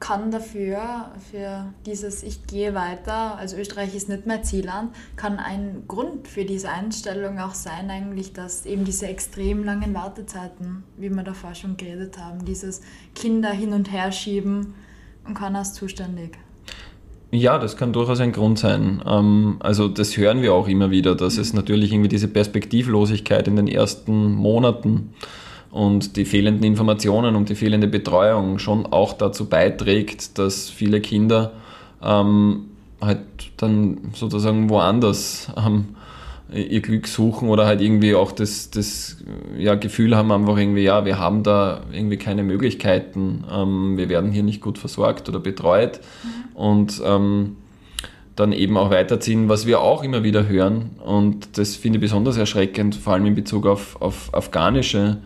kann 0.00 0.30
dafür, 0.30 1.10
für 1.30 1.66
dieses 1.84 2.22
Ich 2.22 2.46
gehe 2.46 2.74
weiter, 2.74 3.36
also 3.36 3.56
Österreich 3.56 3.94
ist 3.94 4.08
nicht 4.08 4.26
mehr 4.26 4.42
Zielland, 4.42 4.94
kann 5.14 5.38
ein 5.38 5.84
Grund 5.86 6.26
für 6.26 6.46
diese 6.46 6.70
Einstellung 6.70 7.38
auch 7.38 7.52
sein, 7.52 7.90
eigentlich, 7.90 8.32
dass 8.32 8.64
eben 8.64 8.86
diese 8.86 9.06
extrem 9.06 9.62
langen 9.62 9.94
Wartezeiten, 9.94 10.84
wie 10.96 11.10
wir 11.10 11.22
davor 11.22 11.54
schon 11.54 11.76
geredet 11.76 12.18
haben, 12.18 12.46
dieses 12.46 12.80
Kinder 13.14 13.50
hin 13.50 13.74
und 13.74 13.92
her 13.92 14.10
schieben 14.10 14.74
und 15.26 15.34
keiner 15.34 15.60
ist 15.60 15.74
zuständig. 15.74 16.38
Ja, 17.32 17.58
das 17.58 17.76
kann 17.76 17.92
durchaus 17.92 18.18
ein 18.20 18.32
Grund 18.32 18.58
sein. 18.58 19.02
Ähm, 19.06 19.56
also 19.60 19.86
das 19.86 20.16
hören 20.16 20.42
wir 20.42 20.52
auch 20.52 20.66
immer 20.66 20.90
wieder, 20.90 21.14
dass 21.14 21.38
es 21.38 21.52
natürlich 21.52 21.92
irgendwie 21.92 22.08
diese 22.08 22.28
Perspektivlosigkeit 22.28 23.46
in 23.46 23.56
den 23.56 23.68
ersten 23.68 24.32
Monaten 24.32 25.14
und 25.70 26.16
die 26.16 26.24
fehlenden 26.24 26.64
Informationen 26.64 27.36
und 27.36 27.48
die 27.48 27.54
fehlende 27.54 27.86
Betreuung 27.86 28.58
schon 28.58 28.84
auch 28.86 29.12
dazu 29.12 29.48
beiträgt, 29.48 30.38
dass 30.38 30.68
viele 30.68 31.00
Kinder 31.00 31.52
ähm, 32.02 32.64
halt 33.00 33.20
dann 33.58 34.10
sozusagen 34.12 34.68
woanders 34.68 35.52
ähm, 35.56 35.94
ihr 36.52 36.80
Glück 36.80 37.06
suchen 37.06 37.48
oder 37.48 37.66
halt 37.66 37.80
irgendwie 37.80 38.14
auch 38.14 38.32
das, 38.32 38.70
das 38.70 39.18
ja, 39.56 39.74
Gefühl 39.74 40.16
haben, 40.16 40.32
einfach 40.32 40.56
irgendwie, 40.56 40.82
ja, 40.82 41.04
wir 41.04 41.18
haben 41.18 41.42
da 41.42 41.82
irgendwie 41.92 42.16
keine 42.16 42.42
Möglichkeiten, 42.42 43.44
ähm, 43.52 43.96
wir 43.96 44.08
werden 44.08 44.32
hier 44.32 44.42
nicht 44.42 44.60
gut 44.60 44.78
versorgt 44.78 45.28
oder 45.28 45.40
betreut 45.40 46.00
mhm. 46.22 46.56
und 46.56 47.02
ähm, 47.04 47.56
dann 48.36 48.52
eben 48.52 48.76
auch 48.76 48.90
weiterziehen, 48.90 49.48
was 49.48 49.66
wir 49.66 49.80
auch 49.80 50.02
immer 50.02 50.24
wieder 50.24 50.48
hören 50.48 50.90
und 51.04 51.58
das 51.58 51.76
finde 51.76 51.98
ich 51.98 52.02
besonders 52.02 52.36
erschreckend, 52.36 52.94
vor 52.96 53.12
allem 53.12 53.26
in 53.26 53.34
Bezug 53.34 53.66
auf, 53.66 54.00
auf 54.00 54.34
afghanische 54.34 55.18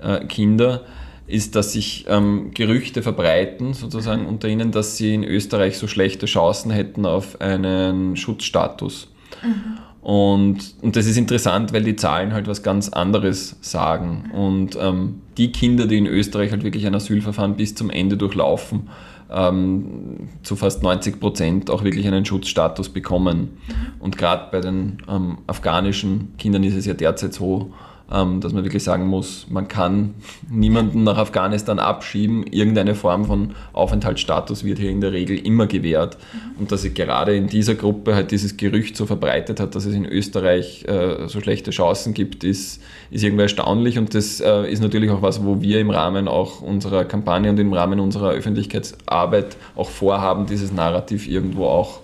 äh, 0.00 0.24
Kinder, 0.26 0.82
ist, 1.26 1.56
dass 1.56 1.72
sich 1.72 2.06
ähm, 2.08 2.52
Gerüchte 2.54 3.02
verbreiten, 3.02 3.74
sozusagen 3.74 4.26
unter 4.26 4.48
ihnen, 4.48 4.70
dass 4.70 4.96
sie 4.96 5.12
in 5.12 5.24
Österreich 5.24 5.76
so 5.76 5.88
schlechte 5.88 6.26
Chancen 6.26 6.70
hätten 6.70 7.04
auf 7.04 7.40
einen 7.40 8.16
Schutzstatus. 8.16 9.08
Mhm. 9.42 9.78
Und, 10.06 10.76
und 10.82 10.94
das 10.94 11.06
ist 11.06 11.16
interessant, 11.16 11.72
weil 11.72 11.82
die 11.82 11.96
Zahlen 11.96 12.32
halt 12.32 12.46
was 12.46 12.62
ganz 12.62 12.90
anderes 12.90 13.56
sagen. 13.60 14.30
Und 14.32 14.78
ähm, 14.80 15.22
die 15.36 15.50
Kinder, 15.50 15.88
die 15.88 15.98
in 15.98 16.06
Österreich 16.06 16.52
halt 16.52 16.62
wirklich 16.62 16.86
ein 16.86 16.94
Asylverfahren 16.94 17.56
bis 17.56 17.74
zum 17.74 17.90
Ende 17.90 18.16
durchlaufen, 18.16 18.88
ähm, 19.32 20.28
zu 20.44 20.54
fast 20.54 20.84
90 20.84 21.18
Prozent 21.18 21.70
auch 21.70 21.82
wirklich 21.82 22.06
einen 22.06 22.24
Schutzstatus 22.24 22.90
bekommen. 22.90 23.58
Mhm. 23.66 23.74
Und 23.98 24.16
gerade 24.16 24.46
bei 24.52 24.60
den 24.60 24.98
ähm, 25.08 25.38
afghanischen 25.48 26.34
Kindern 26.38 26.62
ist 26.62 26.76
es 26.76 26.86
ja 26.86 26.94
derzeit 26.94 27.34
so, 27.34 27.72
dass 28.08 28.52
man 28.52 28.62
wirklich 28.62 28.84
sagen 28.84 29.06
muss, 29.06 29.46
man 29.50 29.66
kann 29.66 30.14
niemanden 30.48 31.02
nach 31.02 31.18
Afghanistan 31.18 31.80
abschieben. 31.80 32.44
Irgendeine 32.44 32.94
Form 32.94 33.24
von 33.24 33.54
Aufenthaltsstatus 33.72 34.62
wird 34.62 34.78
hier 34.78 34.90
in 34.90 35.00
der 35.00 35.10
Regel 35.12 35.36
immer 35.38 35.66
gewährt. 35.66 36.16
Mhm. 36.16 36.60
Und 36.60 36.72
dass 36.72 36.82
sich 36.82 36.94
gerade 36.94 37.34
in 37.34 37.48
dieser 37.48 37.74
Gruppe 37.74 38.14
halt 38.14 38.30
dieses 38.30 38.56
Gerücht 38.56 38.96
so 38.96 39.06
verbreitet 39.06 39.58
hat, 39.58 39.74
dass 39.74 39.86
es 39.86 39.94
in 39.94 40.06
Österreich 40.06 40.84
äh, 40.84 41.26
so 41.26 41.40
schlechte 41.40 41.72
Chancen 41.72 42.14
gibt, 42.14 42.44
ist, 42.44 42.80
ist 43.10 43.24
irgendwie 43.24 43.42
erstaunlich. 43.42 43.98
Und 43.98 44.14
das 44.14 44.40
äh, 44.40 44.70
ist 44.70 44.80
natürlich 44.80 45.10
auch 45.10 45.22
was, 45.22 45.44
wo 45.44 45.60
wir 45.60 45.80
im 45.80 45.90
Rahmen 45.90 46.28
auch 46.28 46.60
unserer 46.60 47.04
Kampagne 47.04 47.50
und 47.50 47.58
im 47.58 47.72
Rahmen 47.72 47.98
unserer 47.98 48.30
Öffentlichkeitsarbeit 48.30 49.56
auch 49.74 49.90
vorhaben, 49.90 50.46
dieses 50.46 50.72
Narrativ 50.72 51.26
irgendwo 51.26 51.64
auch 51.64 52.00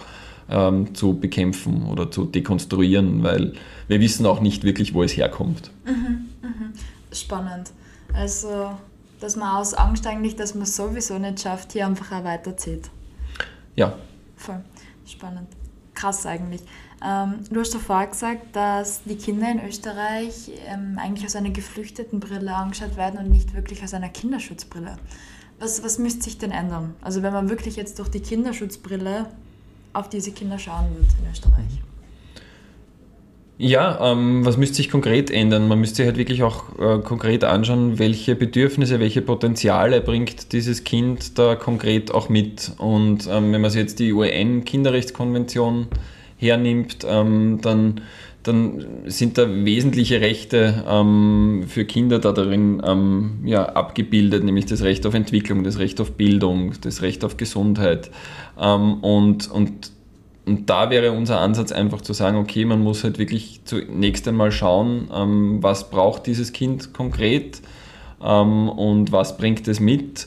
ähm, 0.48 0.94
zu 0.94 1.18
bekämpfen 1.18 1.86
oder 1.86 2.10
zu 2.10 2.24
dekonstruieren, 2.24 3.22
weil 3.22 3.54
wir 3.88 4.00
wissen 4.00 4.26
auch 4.26 4.40
nicht 4.40 4.64
wirklich, 4.64 4.94
wo 4.94 5.02
es 5.02 5.16
herkommt. 5.16 5.70
Mhm, 5.84 6.28
mhm. 6.42 6.72
Spannend. 7.12 7.72
Also, 8.14 8.72
dass 9.20 9.36
man 9.36 9.56
aus 9.56 9.74
Angst 9.74 10.06
eigentlich, 10.06 10.36
dass 10.36 10.54
man 10.54 10.64
es 10.64 10.76
sowieso 10.76 11.18
nicht 11.18 11.40
schafft, 11.40 11.72
hier 11.72 11.86
einfach 11.86 12.12
auch 12.12 12.24
weiterzieht. 12.24 12.90
Ja. 13.76 13.96
Voll. 14.36 14.62
Spannend. 15.06 15.48
Krass 15.94 16.26
eigentlich. 16.26 16.62
Ähm, 17.04 17.40
du 17.50 17.60
hast 17.60 17.74
davor 17.74 18.06
gesagt, 18.06 18.54
dass 18.54 19.02
die 19.04 19.16
Kinder 19.16 19.50
in 19.50 19.60
Österreich 19.66 20.50
ähm, 20.66 20.98
eigentlich 20.98 21.26
aus 21.26 21.36
einer 21.36 21.50
geflüchteten 21.50 22.20
Brille 22.20 22.54
angeschaut 22.54 22.96
werden 22.96 23.18
und 23.18 23.30
nicht 23.30 23.54
wirklich 23.54 23.82
aus 23.82 23.94
einer 23.94 24.08
Kinderschutzbrille. 24.08 24.96
Was, 25.58 25.82
was 25.82 25.98
müsste 25.98 26.22
sich 26.22 26.38
denn 26.38 26.50
ändern? 26.50 26.94
Also 27.00 27.22
wenn 27.22 27.32
man 27.32 27.48
wirklich 27.48 27.76
jetzt 27.76 27.98
durch 27.98 28.08
die 28.08 28.20
Kinderschutzbrille 28.20 29.26
auf 29.92 30.08
diese 30.08 30.32
Kinder 30.32 30.58
schauen 30.58 30.86
wird 30.94 31.08
in 31.20 31.30
Österreich? 31.30 31.82
Ja, 33.58 34.12
ähm, 34.12 34.44
was 34.44 34.56
müsste 34.56 34.76
sich 34.76 34.90
konkret 34.90 35.30
ändern? 35.30 35.68
Man 35.68 35.78
müsste 35.78 36.04
halt 36.04 36.16
wirklich 36.16 36.42
auch 36.42 36.64
äh, 36.80 36.98
konkret 36.98 37.44
anschauen, 37.44 37.98
welche 37.98 38.34
Bedürfnisse, 38.34 38.98
welche 38.98 39.22
Potenziale 39.22 40.00
bringt 40.00 40.52
dieses 40.52 40.82
Kind 40.82 41.38
da 41.38 41.54
konkret 41.54 42.12
auch 42.12 42.28
mit. 42.28 42.72
Und 42.78 43.28
ähm, 43.30 43.52
wenn 43.52 43.60
man 43.60 43.70
sich 43.70 43.80
jetzt 43.80 43.98
die 44.00 44.12
UN-Kinderrechtskonvention 44.12 45.86
hernimmt, 46.38 47.06
ähm, 47.08 47.60
dann, 47.62 48.00
dann 48.42 48.84
sind 49.06 49.38
da 49.38 49.48
wesentliche 49.48 50.20
Rechte 50.20 50.84
ähm, 50.88 51.64
für 51.68 51.84
Kinder 51.84 52.18
da 52.18 52.32
darin 52.32 52.82
ähm, 52.84 53.40
ja, 53.44 53.64
abgebildet, 53.66 54.44
nämlich 54.44 54.66
das 54.66 54.82
Recht 54.82 55.06
auf 55.06 55.14
Entwicklung, 55.14 55.64
das 55.64 55.78
Recht 55.78 56.00
auf 56.00 56.12
Bildung, 56.12 56.72
das 56.80 57.02
Recht 57.02 57.24
auf 57.24 57.36
Gesundheit. 57.36 58.10
Ähm, 58.58 58.94
und, 58.94 59.50
und 59.50 59.92
und 60.44 60.68
da 60.68 60.90
wäre 60.90 61.12
unser 61.12 61.40
Ansatz 61.40 61.70
einfach 61.70 62.00
zu 62.00 62.12
sagen, 62.12 62.36
okay, 62.36 62.64
man 62.64 62.80
muss 62.80 63.04
halt 63.04 63.18
wirklich 63.18 63.60
zunächst 63.64 64.26
einmal 64.26 64.50
schauen, 64.50 65.08
ähm, 65.14 65.62
was 65.62 65.88
braucht 65.90 66.26
dieses 66.26 66.52
Kind 66.52 66.92
konkret 66.92 67.62
ähm, 68.22 68.68
und 68.68 69.12
was 69.12 69.36
bringt 69.36 69.68
es 69.68 69.78
mit. 69.78 70.26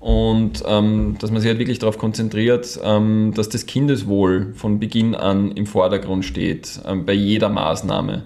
Und 0.00 0.62
ähm, 0.66 1.16
dass 1.18 1.30
man 1.30 1.40
sich 1.40 1.48
halt 1.48 1.58
wirklich 1.58 1.80
darauf 1.80 1.98
konzentriert, 1.98 2.78
ähm, 2.84 3.32
dass 3.34 3.48
das 3.48 3.66
Kindeswohl 3.66 4.52
von 4.54 4.78
Beginn 4.78 5.14
an 5.14 5.50
im 5.52 5.66
Vordergrund 5.66 6.24
steht, 6.24 6.80
ähm, 6.86 7.04
bei 7.04 7.14
jeder 7.14 7.48
Maßnahme. 7.48 8.22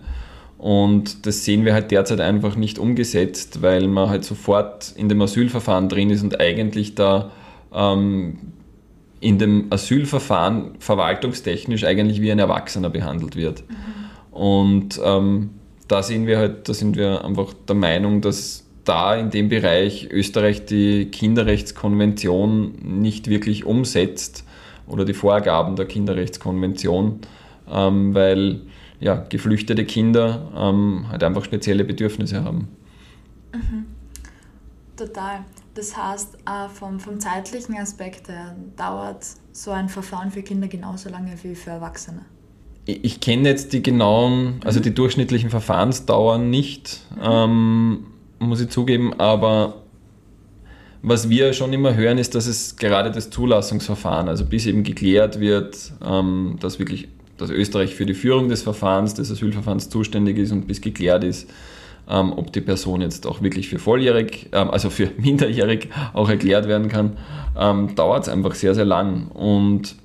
Und 0.58 1.26
das 1.26 1.44
sehen 1.44 1.64
wir 1.64 1.72
halt 1.74 1.90
derzeit 1.90 2.20
einfach 2.20 2.56
nicht 2.56 2.78
umgesetzt, 2.78 3.62
weil 3.62 3.88
man 3.88 4.11
halt 4.11 4.24
sofort 4.24 4.92
in 4.96 5.08
dem 5.08 5.20
Asylverfahren 5.22 5.88
drin 5.88 6.11
ist 6.11 6.22
und 6.22 6.40
eigentlich 6.40 6.94
da 6.94 7.32
ähm, 7.74 8.38
in 9.20 9.38
dem 9.38 9.66
Asylverfahren 9.70 10.72
verwaltungstechnisch 10.78 11.85
eigentlich 11.85 12.20
wie 12.20 12.30
ein 12.30 12.38
Erwachsener 12.38 12.90
behandelt 12.90 13.35
wird. 13.35 13.64
Mhm. 13.68 14.37
Und 14.37 15.00
ähm, 15.02 15.50
da 15.88 16.02
sehen 16.02 16.26
wir 16.26 16.38
halt, 16.38 16.68
da 16.68 16.74
sind 16.74 16.96
wir 16.96 17.24
einfach 17.24 17.52
der 17.68 17.76
Meinung, 17.76 18.20
dass 18.20 18.64
da 18.85 19.14
in 19.14 19.31
dem 19.31 19.49
Bereich 19.49 20.09
Österreich 20.11 20.64
die 20.66 21.07
Kinderrechtskonvention 21.07 22.75
nicht 23.01 23.29
wirklich 23.29 23.64
umsetzt 23.64 24.45
oder 24.87 25.05
die 25.05 25.14
Vorgaben 25.14 25.77
der 25.77 25.87
Kinderrechtskonvention, 25.87 27.21
ähm, 27.71 28.14
weil 28.14 28.62
ja, 29.01 29.16
geflüchtete 29.16 29.85
Kinder 29.85 30.51
ähm, 30.57 31.07
halt 31.11 31.25
einfach 31.25 31.45
spezielle 31.45 31.85
Bedürfnisse 31.85 32.45
haben. 32.45 32.68
Mhm. 33.53 33.87
Total. 34.97 35.40
Das 35.75 35.97
heißt, 35.97 36.38
vom, 36.75 37.01
vom 37.01 37.18
zeitlichen 37.18 37.77
Aspekt 37.77 38.29
her 38.29 38.55
dauert 38.77 39.25
so 39.53 39.71
ein 39.71 39.88
Verfahren 39.88 40.31
für 40.31 40.42
Kinder 40.42 40.68
genauso 40.68 41.09
lange 41.09 41.33
wie 41.42 41.55
für 41.55 41.71
Erwachsene. 41.71 42.21
Ich, 42.85 43.05
ich 43.05 43.21
kenne 43.21 43.49
jetzt 43.49 43.73
die 43.73 43.83
genauen, 43.83 44.61
also 44.64 44.81
die 44.81 44.92
durchschnittlichen 44.92 45.51
Verfahrensdauern 45.51 46.51
nicht, 46.51 47.07
mhm. 47.16 47.21
ähm, 47.23 48.07
muss 48.42 48.61
ich 48.61 48.68
zugeben, 48.68 49.18
aber 49.18 49.83
was 51.02 51.28
wir 51.28 51.52
schon 51.52 51.72
immer 51.72 51.94
hören, 51.96 52.18
ist, 52.18 52.35
dass 52.35 52.46
es 52.46 52.76
gerade 52.76 53.11
das 53.11 53.31
Zulassungsverfahren, 53.31 54.28
also 54.28 54.44
bis 54.44 54.66
eben 54.66 54.85
geklärt 54.85 55.40
wird, 55.40 55.92
ähm, 56.05 56.57
dass 56.61 56.78
wirklich 56.78 57.09
dass 57.38 57.50
Österreich 57.50 57.94
für 57.94 58.07
die 58.07 58.14
Führung 58.14 58.48
des 58.48 58.62
Verfahrens, 58.62 59.14
des 59.14 59.31
Asylverfahrens 59.31 59.88
zuständig 59.88 60.38
ist 60.38 60.52
und 60.52 60.68
bis 60.68 60.81
geklärt 60.81 61.24
ist, 61.24 61.50
ähm, 62.09 62.33
ob 62.37 62.52
die 62.52 62.61
Person 62.61 63.00
jetzt 63.00 63.26
auch 63.26 63.42
wirklich 63.42 63.68
für 63.68 63.81
volljährig, 63.81 64.48
ähm, 64.52 64.70
also 64.70 64.90
für 64.90 65.11
minderjährig 65.16 65.88
auch 66.12 66.28
erklärt 66.28 66.68
werden 66.68 66.88
kann, 66.88 67.16
dauert 67.55 68.22
es 68.22 68.28
einfach 68.31 68.55
sehr, 68.55 68.74
sehr 68.74 68.87
lang. 68.87 69.26
Und 69.28 69.96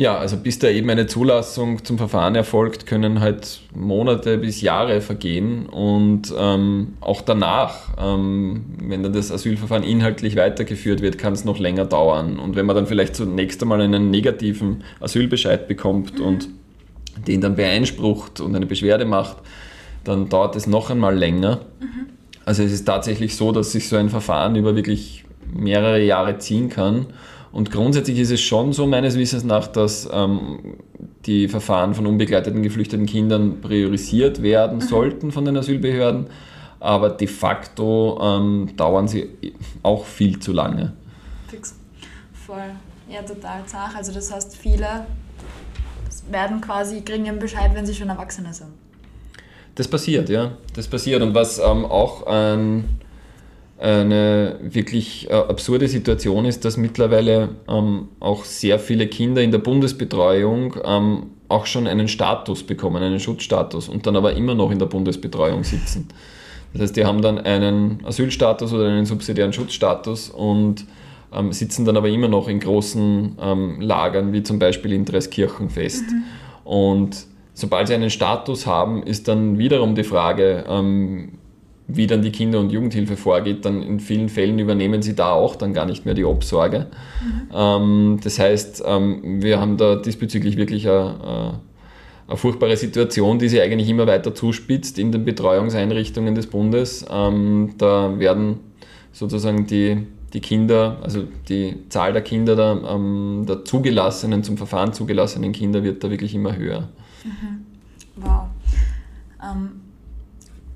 ja, 0.00 0.16
also 0.16 0.38
bis 0.38 0.58
da 0.58 0.68
eben 0.68 0.88
eine 0.88 1.06
Zulassung 1.06 1.84
zum 1.84 1.98
Verfahren 1.98 2.34
erfolgt, 2.34 2.86
können 2.86 3.20
halt 3.20 3.60
Monate 3.74 4.38
bis 4.38 4.62
Jahre 4.62 5.02
vergehen 5.02 5.66
und 5.66 6.32
ähm, 6.38 6.94
auch 7.02 7.20
danach, 7.20 7.90
ähm, 7.98 8.64
wenn 8.82 9.02
dann 9.02 9.12
das 9.12 9.30
Asylverfahren 9.30 9.84
inhaltlich 9.84 10.36
weitergeführt 10.36 11.02
wird, 11.02 11.18
kann 11.18 11.34
es 11.34 11.44
noch 11.44 11.58
länger 11.58 11.84
dauern. 11.84 12.38
Und 12.38 12.56
wenn 12.56 12.64
man 12.64 12.76
dann 12.76 12.86
vielleicht 12.86 13.14
zunächst 13.14 13.60
einmal 13.60 13.82
einen 13.82 14.08
negativen 14.08 14.84
Asylbescheid 15.00 15.68
bekommt 15.68 16.18
mhm. 16.18 16.24
und 16.24 16.48
den 17.28 17.42
dann 17.42 17.56
beeinsprucht 17.56 18.40
und 18.40 18.56
eine 18.56 18.64
Beschwerde 18.64 19.04
macht, 19.04 19.36
dann 20.04 20.30
dauert 20.30 20.56
es 20.56 20.66
noch 20.66 20.88
einmal 20.88 21.14
länger. 21.14 21.60
Mhm. 21.78 22.06
Also 22.46 22.62
es 22.62 22.72
ist 22.72 22.86
tatsächlich 22.86 23.36
so, 23.36 23.52
dass 23.52 23.72
sich 23.72 23.90
so 23.90 23.96
ein 23.96 24.08
Verfahren 24.08 24.56
über 24.56 24.74
wirklich 24.74 25.26
mehrere 25.52 26.02
Jahre 26.02 26.38
ziehen 26.38 26.70
kann. 26.70 27.08
Und 27.52 27.70
grundsätzlich 27.70 28.18
ist 28.18 28.30
es 28.30 28.40
schon 28.40 28.72
so 28.72 28.86
meines 28.86 29.16
Wissens 29.16 29.42
nach, 29.44 29.66
dass 29.66 30.08
ähm, 30.12 30.76
die 31.26 31.48
Verfahren 31.48 31.94
von 31.94 32.06
unbegleiteten 32.06 32.62
geflüchteten 32.62 33.06
Kindern 33.06 33.60
priorisiert 33.60 34.42
werden 34.42 34.76
mhm. 34.76 34.82
sollten 34.82 35.32
von 35.32 35.44
den 35.44 35.56
Asylbehörden. 35.56 36.26
Aber 36.78 37.10
de 37.10 37.26
facto 37.26 38.18
ähm, 38.22 38.70
dauern 38.76 39.06
sie 39.08 39.30
auch 39.82 40.04
viel 40.04 40.38
zu 40.38 40.52
lange. 40.52 40.92
fix. 41.48 41.74
Voll. 42.32 42.70
Ja, 43.08 43.22
total 43.22 43.66
zart. 43.66 43.96
Also 43.96 44.12
das 44.12 44.32
heißt, 44.32 44.56
viele 44.56 45.06
werden 46.30 46.60
quasi, 46.60 47.00
kriegen 47.02 47.26
ihren 47.26 47.38
Bescheid, 47.38 47.72
wenn 47.74 47.84
sie 47.84 47.94
schon 47.94 48.08
Erwachsene 48.08 48.54
sind. 48.54 48.70
Das 49.74 49.88
passiert, 49.88 50.28
ja. 50.28 50.52
Das 50.74 50.86
passiert. 50.88 51.22
Und 51.22 51.34
was 51.34 51.58
ähm, 51.58 51.84
auch 51.84 52.26
ein, 52.26 53.00
eine 53.80 54.58
wirklich 54.62 55.30
äh, 55.30 55.32
absurde 55.32 55.88
Situation 55.88 56.44
ist, 56.44 56.64
dass 56.64 56.76
mittlerweile 56.76 57.50
ähm, 57.68 58.08
auch 58.20 58.44
sehr 58.44 58.78
viele 58.78 59.06
Kinder 59.06 59.42
in 59.42 59.52
der 59.52 59.58
Bundesbetreuung 59.58 60.76
ähm, 60.84 61.22
auch 61.48 61.66
schon 61.66 61.86
einen 61.86 62.06
Status 62.06 62.62
bekommen, 62.62 63.02
einen 63.02 63.20
Schutzstatus 63.20 63.88
und 63.88 64.06
dann 64.06 64.16
aber 64.16 64.34
immer 64.34 64.54
noch 64.54 64.70
in 64.70 64.78
der 64.78 64.86
Bundesbetreuung 64.86 65.64
sitzen. 65.64 66.08
Das 66.72 66.82
heißt, 66.82 66.96
die 66.96 67.04
haben 67.04 67.22
dann 67.22 67.38
einen 67.38 68.04
Asylstatus 68.04 68.72
oder 68.72 68.86
einen 68.86 69.06
subsidiären 69.06 69.52
Schutzstatus 69.52 70.28
und 70.28 70.84
ähm, 71.32 71.52
sitzen 71.52 71.84
dann 71.84 71.96
aber 71.96 72.08
immer 72.08 72.28
noch 72.28 72.48
in 72.48 72.60
großen 72.60 73.36
ähm, 73.40 73.80
Lagern, 73.80 74.32
wie 74.32 74.42
zum 74.42 74.58
Beispiel 74.58 74.92
in 74.92 75.04
Dreskirchenfest. 75.04 76.04
Mhm. 76.10 76.22
Und 76.64 77.26
sobald 77.54 77.88
sie 77.88 77.94
einen 77.94 78.10
Status 78.10 78.66
haben, 78.66 79.02
ist 79.02 79.26
dann 79.26 79.58
wiederum 79.58 79.94
die 79.94 80.04
Frage, 80.04 80.64
ähm, 80.68 81.39
wie 81.96 82.06
dann 82.06 82.22
die 82.22 82.32
Kinder- 82.32 82.60
und 82.60 82.70
Jugendhilfe 82.70 83.16
vorgeht, 83.16 83.64
dann 83.64 83.82
in 83.82 84.00
vielen 84.00 84.28
Fällen 84.28 84.58
übernehmen 84.58 85.02
sie 85.02 85.14
da 85.14 85.32
auch 85.32 85.56
dann 85.56 85.72
gar 85.72 85.86
nicht 85.86 86.04
mehr 86.04 86.14
die 86.14 86.24
Obsorge. 86.24 86.86
Mhm. 87.22 87.48
Ähm, 87.54 88.20
das 88.22 88.38
heißt, 88.38 88.82
ähm, 88.86 89.42
wir 89.42 89.60
haben 89.60 89.76
da 89.76 89.96
diesbezüglich 89.96 90.56
wirklich 90.56 90.88
eine, 90.88 91.60
eine, 92.28 92.36
furchtbare 92.36 92.76
Situation, 92.76 93.38
die 93.38 93.48
sich 93.48 93.60
eigentlich 93.60 93.88
immer 93.88 94.06
weiter 94.06 94.34
zuspitzt 94.34 94.98
in 94.98 95.12
den 95.12 95.24
Betreuungseinrichtungen 95.24 96.34
des 96.34 96.46
Bundes. 96.46 97.04
Ähm, 97.10 97.74
da 97.78 98.18
werden 98.18 98.60
sozusagen 99.12 99.66
die 99.66 100.06
die 100.32 100.40
Kinder, 100.40 100.98
also 101.02 101.24
die 101.48 101.88
Zahl 101.88 102.12
der 102.12 102.22
Kinder, 102.22 102.56
der, 102.56 102.80
ähm, 102.88 103.44
der 103.48 103.64
zugelassenen, 103.64 104.42
zum 104.42 104.56
Verfahren 104.56 104.92
zugelassenen 104.92 105.52
Kinder 105.52 105.82
wird 105.82 106.04
da 106.04 106.10
wirklich 106.10 106.34
immer 106.34 106.56
höher. 106.56 106.88
Mhm. 107.24 107.66
Wow. 108.16 108.44
Ähm, 109.42 109.80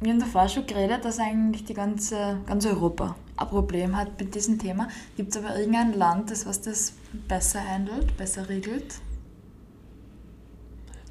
wir 0.05 0.13
haben 0.13 0.21
davor 0.21 0.49
schon 0.49 0.67
geredet, 0.67 1.05
dass 1.05 1.19
eigentlich 1.19 1.65
die 1.65 1.75
ganze, 1.75 2.39
ganz 2.47 2.67
Europa 2.67 3.17
ein 3.37 3.49
Problem 3.49 3.97
hat 3.97 4.19
mit 4.19 4.35
diesem 4.35 4.59
Thema. 4.59 4.89
Gibt 5.17 5.35
es 5.35 5.43
aber 5.43 5.59
irgendein 5.59 5.95
Land, 5.95 6.31
das 6.31 6.47
was 6.47 6.61
das 6.61 6.93
besser 7.27 7.61
handelt, 7.61 8.17
besser 8.17 8.49
regelt? 8.49 8.97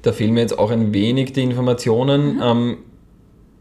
Da 0.02 0.12
fehlen 0.12 0.34
mir 0.34 0.40
jetzt 0.40 0.58
auch 0.58 0.70
ein 0.70 0.92
wenig 0.92 1.32
die 1.32 1.42
Informationen. 1.42 2.36
Mhm. 2.36 2.42
Ähm, 2.42 2.76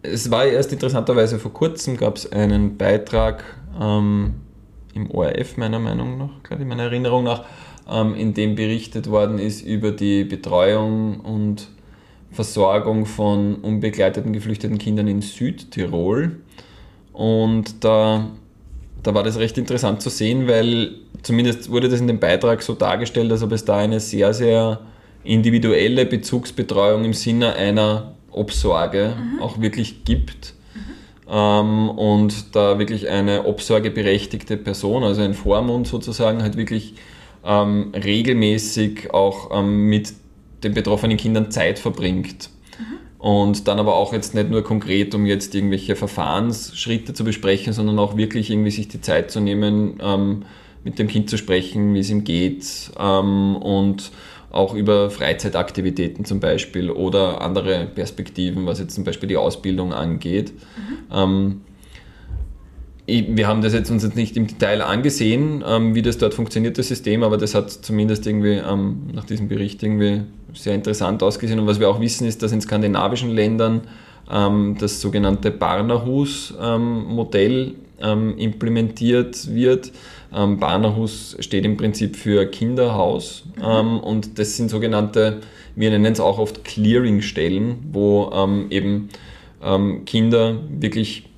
es 0.03 0.29
war 0.29 0.45
erst 0.45 0.71
interessanterweise 0.71 1.39
vor 1.39 1.53
kurzem, 1.53 1.97
gab 1.97 2.17
es 2.17 2.31
einen 2.31 2.77
Beitrag 2.77 3.43
ähm, 3.79 4.35
im 4.93 5.09
ORF 5.09 5.57
meiner 5.57 5.79
Meinung 5.79 6.17
nach, 6.17 6.43
glaube 6.43 6.63
ich, 6.63 6.69
meiner 6.69 6.83
Erinnerung 6.83 7.23
nach, 7.23 7.45
ähm, 7.89 8.13
in 8.13 8.33
dem 8.33 8.55
berichtet 8.55 9.09
worden 9.09 9.39
ist 9.39 9.61
über 9.61 9.91
die 9.91 10.25
Betreuung 10.25 11.21
und 11.21 11.69
Versorgung 12.33 13.05
von 13.05 13.55
unbegleiteten 13.55 14.33
geflüchteten 14.33 14.77
Kindern 14.77 15.07
in 15.07 15.21
Südtirol. 15.21 16.37
Und 17.13 17.83
da, 17.83 18.27
da 19.03 19.13
war 19.13 19.23
das 19.23 19.37
recht 19.37 19.57
interessant 19.57 20.01
zu 20.01 20.09
sehen, 20.09 20.47
weil 20.47 20.95
zumindest 21.21 21.69
wurde 21.69 21.89
das 21.89 22.01
in 22.01 22.07
dem 22.07 22.19
Beitrag 22.19 22.61
so 22.61 22.73
dargestellt, 22.73 23.31
als 23.31 23.43
ob 23.43 23.51
es 23.51 23.65
da 23.65 23.77
eine 23.77 23.99
sehr, 23.99 24.33
sehr 24.33 24.79
individuelle 25.23 26.05
Bezugsbetreuung 26.05 27.05
im 27.05 27.13
Sinne 27.13 27.53
einer 27.53 28.13
Obsorge 28.31 29.15
mhm. 29.15 29.41
auch 29.41 29.61
wirklich 29.61 30.03
gibt 30.03 30.55
ähm, 31.29 31.89
und 31.89 32.55
da 32.55 32.79
wirklich 32.79 33.09
eine 33.09 33.45
obsorgeberechtigte 33.45 34.57
Person, 34.57 35.03
also 35.03 35.21
ein 35.21 35.33
Vormund 35.33 35.87
sozusagen, 35.87 36.41
halt 36.41 36.57
wirklich 36.57 36.95
ähm, 37.45 37.91
regelmäßig 37.93 39.13
auch 39.13 39.51
ähm, 39.57 39.87
mit 39.87 40.13
den 40.63 40.73
betroffenen 40.73 41.17
Kindern 41.17 41.51
Zeit 41.51 41.79
verbringt. 41.79 42.49
Und 43.23 43.69
dann 43.69 43.79
aber 43.79 43.95
auch 43.95 44.11
jetzt 44.11 44.35
nicht 44.35 44.49
nur 44.49 44.65
konkret, 44.65 45.15
um 45.15 45.25
jetzt 45.25 45.55
irgendwelche 45.55 45.95
Verfahrensschritte 45.95 47.13
zu 47.13 47.23
besprechen, 47.23 47.71
sondern 47.71 47.97
auch 47.97 48.17
wirklich 48.17 48.49
irgendwie 48.49 48.71
sich 48.71 48.89
die 48.89 48.99
Zeit 48.99 49.31
zu 49.31 49.39
nehmen, 49.39 49.97
ähm, 50.01 50.43
mit 50.83 50.99
dem 50.99 51.07
Kind 51.07 51.29
zu 51.29 51.37
sprechen, 51.37 51.93
wie 51.93 51.99
es 51.99 52.09
ihm 52.09 52.25
geht 52.25 52.91
ähm, 52.99 53.55
und 53.55 54.11
auch 54.51 54.73
über 54.73 55.09
Freizeitaktivitäten 55.09 56.25
zum 56.25 56.41
Beispiel 56.41 56.91
oder 56.91 57.41
andere 57.41 57.85
Perspektiven, 57.85 58.65
was 58.65 58.79
jetzt 58.79 58.93
zum 58.93 59.05
Beispiel 59.05 59.29
die 59.29 59.37
Ausbildung 59.37 59.93
angeht. 59.93 60.51
Mhm. 60.51 60.97
Ähm, 61.09 61.61
wir 63.29 63.47
haben 63.47 63.61
das 63.61 63.73
jetzt 63.73 63.91
uns 63.91 64.03
jetzt 64.03 64.15
nicht 64.15 64.37
im 64.37 64.47
Detail 64.47 64.81
angesehen, 64.81 65.63
ähm, 65.67 65.93
wie 65.95 66.01
das 66.01 66.17
dort 66.17 66.33
funktioniert, 66.33 66.77
das 66.77 66.87
System, 66.87 67.23
aber 67.23 67.37
das 67.37 67.53
hat 67.55 67.69
zumindest 67.69 68.25
irgendwie 68.27 68.53
ähm, 68.53 69.07
nach 69.13 69.25
diesem 69.25 69.47
Bericht 69.47 69.83
irgendwie 69.83 70.21
sehr 70.53 70.75
interessant 70.75 71.23
ausgesehen. 71.23 71.59
Und 71.59 71.67
was 71.67 71.79
wir 71.79 71.89
auch 71.89 71.99
wissen, 71.99 72.27
ist, 72.27 72.43
dass 72.43 72.51
in 72.51 72.61
skandinavischen 72.61 73.29
Ländern 73.29 73.81
ähm, 74.31 74.77
das 74.79 75.01
sogenannte 75.01 75.51
Barnahus-Modell 75.51 77.75
ähm, 78.01 78.37
implementiert 78.37 79.53
wird 79.53 79.91
ähm, 80.35 80.59
Barnerhus 80.59 81.35
steht 81.39 81.65
im 81.65 81.77
Prinzip 81.77 82.15
für 82.15 82.45
Kinderhaus 82.47 83.43
mhm. 83.55 83.63
ähm, 83.63 83.99
und 83.99 84.39
das 84.39 84.57
sind 84.57 84.69
sogenannte, 84.69 85.41
wir 85.75 85.89
nennen 85.89 86.11
es 86.11 86.19
auch 86.19 86.39
oft 86.39 86.63
Clearing-Stellen, 86.63 87.89
wo 87.91 88.31
ähm, 88.33 88.67
eben 88.69 89.09
ähm, 89.63 90.05
Kinder 90.05 90.57
wirklich 90.69 91.29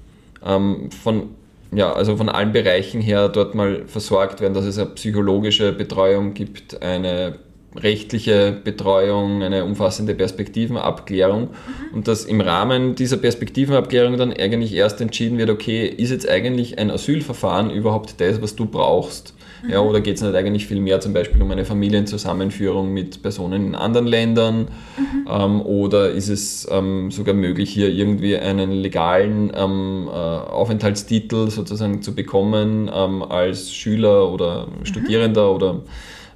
ähm, 0.46 0.90
von 0.92 1.30
ja, 1.76 1.94
also 1.94 2.18
von 2.18 2.30
allen 2.30 2.52
Bereichen 2.52 3.02
her 3.02 3.30
dort 3.30 3.56
mal 3.56 3.86
versorgt 3.88 4.42
werden, 4.42 4.54
dass 4.54 4.66
es 4.66 4.78
eine 4.78 4.90
psychologische 4.92 5.74
Betreuung 5.74 6.34
gibt, 6.34 6.82
eine 6.82 7.40
rechtliche 7.78 8.58
Betreuung, 8.64 9.44
eine 9.44 9.66
umfassende 9.66 10.16
Perspektivenabklärung 10.16 11.42
mhm. 11.42 11.96
und 11.96 12.08
dass 12.08 12.26
im 12.26 12.42
Rahmen 12.42 12.96
dieser 12.96 13.18
Perspektivenabklärung 13.18 14.18
dann 14.18 14.34
eigentlich 14.34 14.74
erst 14.74 15.02
entschieden 15.02 15.38
wird, 15.38 15.50
okay, 15.50 15.86
ist 15.88 16.12
jetzt 16.12 16.28
eigentlich 16.28 16.80
ein 16.80 16.92
Asylverfahren 16.92 17.70
überhaupt 17.70 18.20
das, 18.20 18.42
was 18.42 18.56
du 18.56 18.66
brauchst? 18.66 19.34
Mhm. 19.64 19.72
Ja, 19.72 19.80
oder 19.82 20.02
geht 20.02 20.16
es 20.16 20.22
nicht 20.22 20.36
eigentlich 20.36 20.68
viel 20.68 20.80
mehr 20.80 21.00
zum 21.00 21.14
Beispiel 21.14 21.42
um 21.42 21.52
eine 21.52 21.66
Familienzusammenführung 21.66 22.94
mit 22.94 23.22
Personen 23.22 23.68
in 23.68 23.76
anderen 23.76 24.08
Ländern? 24.08 24.68
Mhm. 24.98 25.28
Ähm, 25.30 25.62
oder 25.62 26.12
ist 26.12 26.30
es 26.30 26.68
ähm, 26.72 27.12
sogar 27.12 27.36
möglich, 27.36 27.72
hier 27.72 27.90
irgendwie 27.90 28.38
einen 28.38 28.72
legalen 28.72 29.52
ähm, 29.56 30.08
äh, 30.08 30.12
Aufenthaltstitel 30.12 31.50
sozusagen 31.50 32.02
zu 32.02 32.14
bekommen 32.14 32.90
ähm, 32.94 33.24
als 33.24 33.74
Schüler 33.74 34.32
oder 34.32 34.68
mhm. 34.68 34.86
Studierender 34.86 35.54
oder 35.54 35.82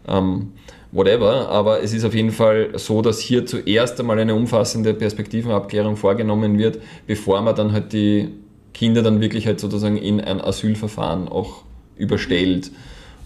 ähm, 0.07 0.53
whatever, 0.91 1.49
aber 1.49 1.83
es 1.83 1.93
ist 1.93 2.03
auf 2.03 2.15
jeden 2.15 2.31
Fall 2.31 2.69
so, 2.75 3.01
dass 3.01 3.19
hier 3.19 3.45
zuerst 3.45 3.99
einmal 3.99 4.19
eine 4.19 4.33
umfassende 4.33 4.93
Perspektivenabklärung 4.93 5.95
vorgenommen 5.95 6.57
wird, 6.57 6.79
bevor 7.05 7.41
man 7.41 7.55
dann 7.55 7.71
halt 7.71 7.93
die 7.93 8.29
Kinder 8.73 9.03
dann 9.03 9.21
wirklich 9.21 9.45
halt 9.45 9.59
sozusagen 9.59 9.97
in 9.97 10.19
ein 10.19 10.41
Asylverfahren 10.41 11.27
auch 11.27 11.63
überstellt. 11.97 12.71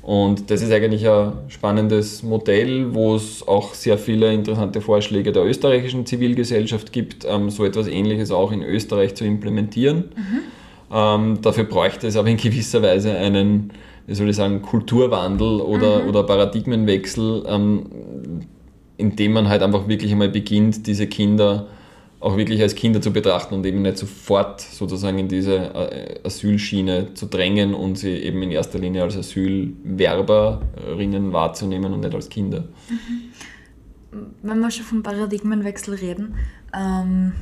Und 0.01 0.51
das 0.51 0.61
ist 0.61 0.71
eigentlich 0.71 1.07
ein 1.07 1.31
spannendes 1.47 2.23
Modell, 2.23 2.93
wo 2.93 3.15
es 3.15 3.47
auch 3.47 3.73
sehr 3.73 3.97
viele 3.97 4.33
interessante 4.33 4.81
Vorschläge 4.81 5.31
der 5.31 5.45
österreichischen 5.45 6.05
Zivilgesellschaft 6.05 6.91
gibt, 6.91 7.25
ähm, 7.25 7.49
so 7.49 7.63
etwas 7.63 7.87
Ähnliches 7.87 8.29
auch 8.31 8.51
in 8.51 8.63
Österreich 8.63 9.15
zu 9.15 9.23
implementieren. 9.23 10.09
Mhm. 10.15 10.39
Ähm, 10.93 11.41
dafür 11.41 11.63
bräuchte 11.63 12.07
es 12.07 12.17
aber 12.17 12.27
in 12.27 12.37
gewisser 12.37 12.81
Weise 12.81 13.15
einen 13.15 13.71
wie 14.07 14.15
soll 14.15 14.29
ich 14.29 14.35
sagen, 14.35 14.61
Kulturwandel 14.61 15.61
oder, 15.61 16.03
mhm. 16.03 16.09
oder 16.09 16.23
Paradigmenwechsel, 16.23 17.45
ähm, 17.47 17.85
indem 18.97 19.31
man 19.33 19.49
halt 19.49 19.63
einfach 19.63 19.87
wirklich 19.87 20.11
einmal 20.11 20.29
beginnt, 20.29 20.85
diese 20.87 21.07
Kinder 21.07 21.67
auch 22.19 22.37
wirklich 22.37 22.61
als 22.61 22.75
Kinder 22.75 23.01
zu 23.01 23.11
betrachten 23.11 23.53
und 23.53 23.65
eben 23.65 23.81
nicht 23.81 23.97
sofort 23.97 24.61
sozusagen 24.61 25.19
in 25.19 25.27
diese 25.27 25.57
äh, 25.57 26.19
Asylschiene 26.23 27.13
zu 27.15 27.25
drängen 27.25 27.73
und 27.73 27.97
sie 27.97 28.11
eben 28.11 28.41
in 28.41 28.51
erster 28.51 28.79
Linie 28.79 29.03
als 29.03 29.17
Asylwerberinnen 29.17 31.33
wahrzunehmen 31.33 31.91
und 31.91 31.99
nicht 31.99 32.15
als 32.15 32.29
Kinder. 32.29 32.63
Mhm. 32.89 33.33
Wenn 34.41 34.59
wir 34.59 34.71
schon 34.71 34.85
vom 34.85 35.03
Paradigmenwechsel 35.03 35.95
reden, 35.95 36.35
ähm, 36.73 37.33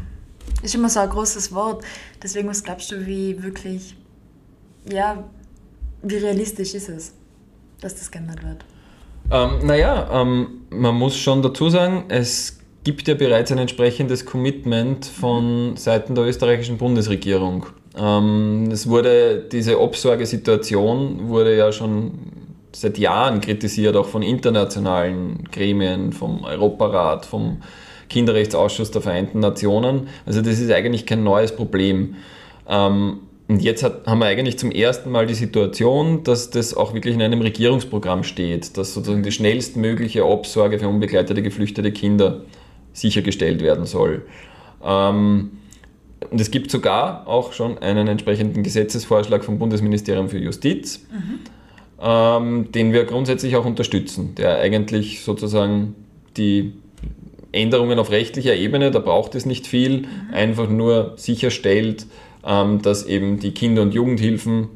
ist 0.63 0.73
immer 0.73 0.89
so 0.89 1.01
ein 1.01 1.09
großes 1.09 1.53
Wort. 1.53 1.83
Deswegen, 2.23 2.47
was 2.47 2.63
glaubst 2.63 2.91
du, 2.91 3.05
wie 3.05 3.43
wirklich, 3.43 3.95
ja, 4.91 5.23
wie 6.03 6.17
realistisch 6.17 6.73
ist 6.73 6.89
es, 6.89 7.13
dass 7.79 7.95
das 7.95 8.11
geändert 8.11 8.43
wird? 8.43 8.65
Ähm, 9.31 9.65
naja, 9.65 10.09
ähm, 10.11 10.61
man 10.69 10.95
muss 10.95 11.17
schon 11.17 11.41
dazu 11.41 11.69
sagen, 11.69 12.05
es 12.09 12.59
gibt 12.83 13.07
ja 13.07 13.13
bereits 13.13 13.51
ein 13.51 13.57
entsprechendes 13.57 14.25
Commitment 14.25 15.05
von 15.05 15.77
Seiten 15.77 16.15
der 16.15 16.25
österreichischen 16.25 16.77
Bundesregierung. 16.77 17.67
Ähm, 17.97 18.69
es 18.71 18.87
wurde, 18.89 19.45
diese 19.51 19.79
Obsorgesituation 19.79 21.29
wurde 21.29 21.55
ja 21.55 21.71
schon 21.71 22.11
seit 22.73 22.97
Jahren 22.97 23.41
kritisiert, 23.41 23.95
auch 23.95 24.07
von 24.07 24.21
internationalen 24.21 25.43
Gremien, 25.51 26.13
vom 26.13 26.43
Europarat, 26.43 27.25
vom 27.25 27.61
Kinderrechtsausschuss 28.09 28.91
der 28.91 29.01
Vereinten 29.01 29.39
Nationen. 29.39 30.07
Also 30.25 30.41
das 30.41 30.59
ist 30.59 30.71
eigentlich 30.71 31.05
kein 31.05 31.23
neues 31.23 31.55
Problem. 31.55 32.15
Ähm, 32.67 33.19
und 33.47 33.61
jetzt 33.61 33.83
hat, 33.83 34.05
haben 34.07 34.19
wir 34.19 34.27
eigentlich 34.27 34.57
zum 34.57 34.71
ersten 34.71 35.11
Mal 35.11 35.25
die 35.25 35.33
Situation, 35.33 36.23
dass 36.23 36.51
das 36.51 36.73
auch 36.73 36.93
wirklich 36.93 37.15
in 37.15 37.21
einem 37.21 37.41
Regierungsprogramm 37.41 38.23
steht, 38.23 38.77
dass 38.77 38.93
sozusagen 38.93 39.23
die 39.23 39.31
schnellstmögliche 39.31 40.25
Obsorge 40.25 40.79
für 40.79 40.87
unbegleitete 40.87 41.41
geflüchtete 41.41 41.91
Kinder 41.91 42.41
sichergestellt 42.93 43.61
werden 43.61 43.85
soll. 43.85 44.25
Ähm, 44.83 45.51
und 46.29 46.39
es 46.39 46.51
gibt 46.51 46.71
sogar 46.71 47.27
auch 47.27 47.51
schon 47.51 47.77
einen 47.79 48.07
entsprechenden 48.07 48.63
Gesetzesvorschlag 48.63 49.43
vom 49.43 49.59
Bundesministerium 49.59 50.29
für 50.29 50.37
Justiz, 50.37 51.05
mhm. 51.11 51.39
ähm, 52.01 52.71
den 52.71 52.93
wir 52.93 53.05
grundsätzlich 53.05 53.55
auch 53.55 53.65
unterstützen, 53.65 54.35
der 54.35 54.59
eigentlich 54.59 55.23
sozusagen 55.23 55.95
die 56.37 56.73
Änderungen 57.51 57.99
auf 57.99 58.11
rechtlicher 58.11 58.55
Ebene, 58.55 58.91
da 58.91 58.99
braucht 58.99 59.35
es 59.35 59.45
nicht 59.45 59.67
viel, 59.67 60.01
mhm. 60.01 60.33
einfach 60.33 60.69
nur 60.69 61.13
sicherstellt, 61.17 62.05
dass 62.43 63.05
eben 63.05 63.39
die 63.39 63.51
Kinder- 63.51 63.83
und 63.83 63.93
Jugendhilfen 63.93 64.67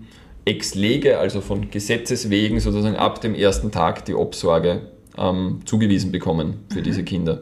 ex 0.45 0.75
lege, 0.75 1.17
also 1.17 1.41
von 1.41 1.71
Gesetzes 1.71 2.29
wegen 2.29 2.59
sozusagen 2.59 2.95
ab 2.95 3.21
dem 3.21 3.33
ersten 3.33 3.71
Tag 3.71 4.05
die 4.05 4.13
Obsorge 4.13 4.81
ähm, 5.17 5.61
zugewiesen 5.65 6.11
bekommen 6.11 6.65
für 6.71 6.79
mhm. 6.79 6.83
diese 6.83 7.03
Kinder. 7.03 7.41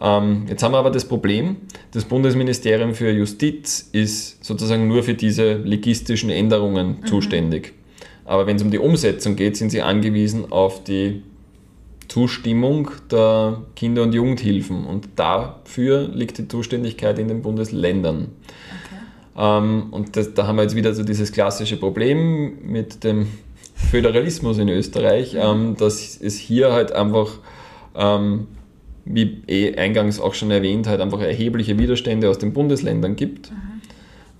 Ähm, 0.00 0.46
jetzt 0.48 0.62
haben 0.62 0.72
wir 0.72 0.78
aber 0.78 0.90
das 0.90 1.06
Problem, 1.06 1.56
das 1.92 2.04
Bundesministerium 2.04 2.94
für 2.94 3.10
Justiz 3.10 3.88
ist 3.92 4.44
sozusagen 4.44 4.88
nur 4.88 5.02
für 5.02 5.14
diese 5.14 5.54
legistischen 5.54 6.30
Änderungen 6.30 6.98
mhm. 7.00 7.06
zuständig. 7.06 7.74
Aber 8.24 8.46
wenn 8.46 8.56
es 8.56 8.62
um 8.62 8.70
die 8.70 8.78
Umsetzung 8.78 9.36
geht, 9.36 9.56
sind 9.56 9.70
sie 9.70 9.82
angewiesen 9.82 10.52
auf 10.52 10.84
die 10.84 11.22
Zustimmung 12.08 12.90
der 13.10 13.62
Kinder- 13.76 14.02
und 14.02 14.14
Jugendhilfen. 14.14 14.84
Und 14.84 15.08
dafür 15.16 16.08
liegt 16.08 16.38
die 16.38 16.48
Zuständigkeit 16.48 17.18
in 17.18 17.28
den 17.28 17.42
Bundesländern. 17.42 18.28
Ähm, 19.40 19.84
und 19.90 20.16
das, 20.16 20.34
da 20.34 20.46
haben 20.46 20.56
wir 20.56 20.62
jetzt 20.62 20.76
wieder 20.76 20.92
so 20.92 21.02
dieses 21.02 21.32
klassische 21.32 21.78
Problem 21.78 22.58
mit 22.62 23.04
dem 23.04 23.28
Föderalismus 23.74 24.58
in 24.58 24.68
Österreich, 24.68 25.32
mhm. 25.32 25.40
ähm, 25.40 25.76
dass 25.78 26.20
es 26.20 26.36
hier 26.36 26.72
halt 26.72 26.92
einfach 26.92 27.38
ähm, 27.96 28.48
wie 29.06 29.42
eh 29.48 29.74
eingangs 29.76 30.20
auch 30.20 30.34
schon 30.34 30.50
erwähnt, 30.50 30.86
halt 30.86 31.00
einfach 31.00 31.20
erhebliche 31.20 31.78
Widerstände 31.78 32.28
aus 32.28 32.38
den 32.38 32.52
Bundesländern 32.52 33.16
gibt. 33.16 33.50
Mhm. 33.50 33.56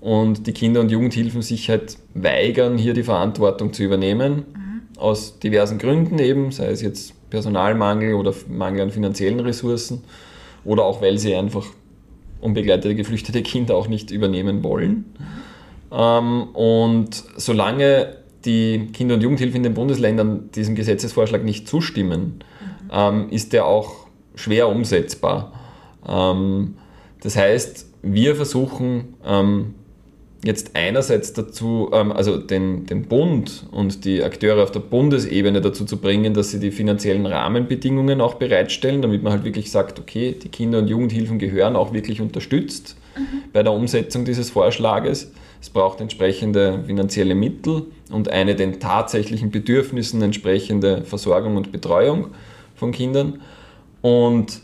Und 0.01 0.47
die 0.47 0.53
Kinder- 0.53 0.81
und 0.81 0.91
Jugendhilfen 0.91 1.41
sich 1.41 1.69
halt 1.69 1.97
weigern, 2.13 2.77
hier 2.77 2.93
die 2.93 3.03
Verantwortung 3.03 3.73
zu 3.73 3.83
übernehmen, 3.83 4.45
mhm. 4.53 4.99
aus 4.99 5.39
diversen 5.39 5.79
Gründen 5.79 6.19
eben, 6.19 6.51
sei 6.51 6.67
es 6.67 6.81
jetzt 6.81 7.13
Personalmangel 7.31 8.13
oder 8.13 8.33
Mangel 8.47 8.81
an 8.81 8.91
finanziellen 8.91 9.39
Ressourcen 9.39 10.03
oder 10.63 10.83
auch 10.83 11.01
weil 11.01 11.17
sie 11.17 11.35
einfach 11.35 11.65
unbegleitete 12.41 12.95
geflüchtete 12.95 13.41
Kinder 13.41 13.75
auch 13.75 13.87
nicht 13.87 14.11
übernehmen 14.11 14.63
wollen. 14.63 15.05
Ähm, 15.91 16.43
und 16.53 17.23
solange 17.37 18.17
die 18.45 18.89
Kinder- 18.93 19.15
und 19.15 19.21
Jugendhilfe 19.21 19.57
in 19.57 19.63
den 19.63 19.73
Bundesländern 19.73 20.49
diesem 20.55 20.75
Gesetzesvorschlag 20.75 21.43
nicht 21.43 21.67
zustimmen, 21.67 22.43
mhm. 22.91 23.29
ist 23.29 23.53
der 23.53 23.65
auch 23.65 24.07
schwer 24.35 24.67
umsetzbar. 24.67 25.53
Ähm, 26.07 26.75
das 27.21 27.35
heißt, 27.35 27.87
wir 28.01 28.35
versuchen 28.35 29.13
ähm, 29.25 29.75
jetzt 30.43 30.71
einerseits 30.75 31.33
dazu, 31.33 31.89
ähm, 31.93 32.11
also 32.11 32.37
den, 32.37 32.85
den 32.85 33.03
Bund 33.03 33.65
und 33.71 34.05
die 34.05 34.23
Akteure 34.23 34.63
auf 34.63 34.71
der 34.71 34.79
Bundesebene 34.79 35.61
dazu 35.61 35.85
zu 35.85 35.97
bringen, 35.97 36.33
dass 36.33 36.51
sie 36.51 36.59
die 36.59 36.71
finanziellen 36.71 37.25
Rahmenbedingungen 37.25 38.21
auch 38.21 38.35
bereitstellen, 38.35 39.01
damit 39.01 39.23
man 39.23 39.33
halt 39.33 39.43
wirklich 39.43 39.71
sagt, 39.71 39.99
okay, 39.99 40.35
die 40.41 40.49
Kinder- 40.49 40.79
und 40.79 40.87
Jugendhilfen 40.87 41.37
gehören 41.37 41.75
auch 41.75 41.93
wirklich 41.93 42.21
unterstützt 42.21 42.95
mhm. 43.15 43.43
bei 43.53 43.61
der 43.61 43.73
Umsetzung 43.73 44.25
dieses 44.25 44.49
Vorschlages. 44.49 45.31
Es 45.61 45.69
braucht 45.69 46.01
entsprechende 46.01 46.83
finanzielle 46.87 47.35
Mittel 47.35 47.83
und 48.11 48.29
eine 48.29 48.55
den 48.55 48.79
tatsächlichen 48.79 49.51
Bedürfnissen 49.51 50.21
entsprechende 50.23 51.03
Versorgung 51.03 51.55
und 51.55 51.71
Betreuung 51.71 52.29
von 52.75 52.91
Kindern. 52.91 53.41
Und 54.01 54.61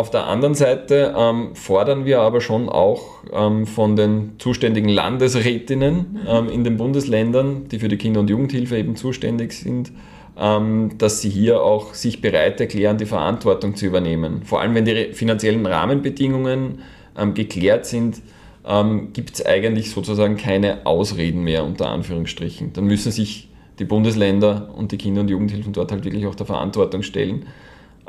auf 0.00 0.10
der 0.10 0.26
anderen 0.26 0.54
Seite 0.54 1.14
ähm, 1.14 1.54
fordern 1.54 2.06
wir 2.06 2.20
aber 2.20 2.40
schon 2.40 2.70
auch 2.70 3.22
ähm, 3.32 3.66
von 3.66 3.96
den 3.96 4.32
zuständigen 4.38 4.88
Landesrätinnen 4.88 5.94
mhm. 5.94 6.18
ähm, 6.26 6.48
in 6.48 6.64
den 6.64 6.78
Bundesländern, 6.78 7.68
die 7.68 7.78
für 7.78 7.88
die 7.88 7.98
Kinder- 7.98 8.20
und 8.20 8.30
Jugendhilfe 8.30 8.78
eben 8.78 8.96
zuständig 8.96 9.52
sind, 9.52 9.92
ähm, 10.38 10.92
dass 10.96 11.20
sie 11.20 11.28
hier 11.28 11.62
auch 11.62 11.92
sich 11.92 12.22
bereit 12.22 12.58
erklären, 12.60 12.96
die 12.96 13.04
Verantwortung 13.04 13.76
zu 13.76 13.84
übernehmen. 13.84 14.40
Vor 14.44 14.62
allem, 14.62 14.74
wenn 14.74 14.86
die 14.86 15.12
finanziellen 15.12 15.66
Rahmenbedingungen 15.66 16.78
ähm, 17.18 17.34
geklärt 17.34 17.84
sind, 17.84 18.22
ähm, 18.66 19.12
gibt 19.12 19.34
es 19.34 19.44
eigentlich 19.44 19.90
sozusagen 19.90 20.38
keine 20.38 20.86
Ausreden 20.86 21.44
mehr 21.44 21.62
unter 21.62 21.90
Anführungsstrichen. 21.90 22.72
Dann 22.72 22.86
müssen 22.86 23.12
sich 23.12 23.50
die 23.78 23.84
Bundesländer 23.84 24.70
und 24.74 24.92
die 24.92 24.96
Kinder- 24.96 25.20
und 25.20 25.28
Jugendhilfen 25.28 25.74
dort 25.74 25.92
halt 25.92 26.04
wirklich 26.04 26.26
auch 26.26 26.34
der 26.34 26.46
Verantwortung 26.46 27.02
stellen. 27.02 27.44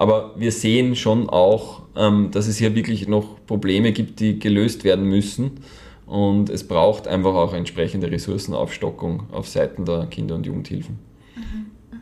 Aber 0.02 0.34
wir 0.36 0.52
sehen 0.52 0.96
schon 0.96 1.30
auch, 1.30 1.84
ähm, 1.96 2.32
dass 2.32 2.48
es 2.48 2.58
hier 2.58 2.74
wirklich 2.74 3.08
noch 3.08 3.46
Probleme 3.46 3.92
gibt, 3.92 4.20
die 4.20 4.40
gelöst 4.40 4.84
werden 4.84 5.06
müssen. 5.06 5.60
Und 6.08 6.50
es 6.50 6.68
braucht 6.68 7.08
einfach 7.08 7.36
auch 7.36 7.54
entsprechende 7.54 8.10
Ressourcenaufstockung 8.10 9.32
auf 9.32 9.48
Seiten 9.48 9.86
der 9.86 10.08
Kinder- 10.08 10.34
und 10.34 10.48
Jugendhilfen. 10.48 10.98
Mhm, 11.36 11.68
mhm. 11.92 12.00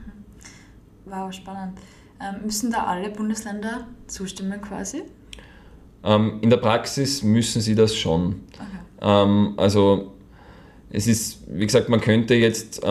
Wow, 1.04 1.34
spannend. 1.34 1.78
Ähm, 2.22 2.46
müssen 2.46 2.72
da 2.72 2.86
alle 2.86 3.10
Bundesländer 3.10 3.86
zustimmen 4.08 4.62
quasi? 4.62 5.02
Ähm, 6.06 6.40
in 6.40 6.50
der 6.50 6.58
Praxis 6.58 7.22
müssen 7.22 7.62
sie 7.62 7.76
das 7.76 7.98
schon. 7.98 8.44
Okay. 9.02 9.54
also 9.58 10.14
es 10.90 11.06
ist, 11.06 11.44
wie 11.50 11.66
gesagt, 11.66 11.90
man 11.90 12.00
könnte 12.00 12.34
jetzt 12.36 12.82